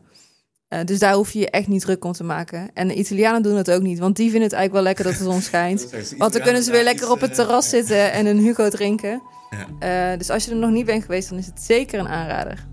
eh, 0.73 0.85
dus 0.85 0.99
daar 0.99 1.14
hoef 1.14 1.33
je 1.33 1.38
je 1.38 1.50
echt 1.50 1.69
niet 1.69 1.81
druk 1.81 2.05
om 2.05 2.12
te 2.12 2.25
maken. 2.25 2.71
En 2.75 2.88
de 2.88 2.95
Italianen 2.95 3.43
doen 3.43 3.57
het 3.57 3.71
ook 3.71 3.83
niet, 3.83 3.99
want 3.99 4.17
die 4.17 4.31
vinden 4.31 4.49
het 4.49 4.52
eigenlijk 4.52 4.85
wel 4.85 4.95
lekker 4.95 5.05
dat 5.05 5.26
de 5.26 5.33
zon 5.33 5.41
schijnt. 5.41 5.88
Want 6.19 6.33
dan 6.33 6.43
kunnen 6.43 6.62
ze 6.62 6.71
weer 6.71 6.83
lekker 6.83 7.11
op 7.11 7.21
het 7.21 7.35
terras 7.35 7.71
Ja, 7.71 7.71
zitten 7.71 8.12
en 8.12 8.26
een 8.26 8.38
Hugo 8.38 8.69
drinken. 8.69 9.23
Ja. 9.50 10.12
Eh, 10.12 10.19
dus 10.19 10.31
als 10.31 10.45
je 10.45 10.50
er 10.50 10.57
nog 10.57 10.71
niet 10.71 10.87
bent 10.87 11.05
geweest, 11.05 11.29
dan 11.29 11.38
is 11.38 11.47
het 11.47 11.62
zeker 11.62 11.99
een 11.99 12.09
aanrader. 12.09 12.67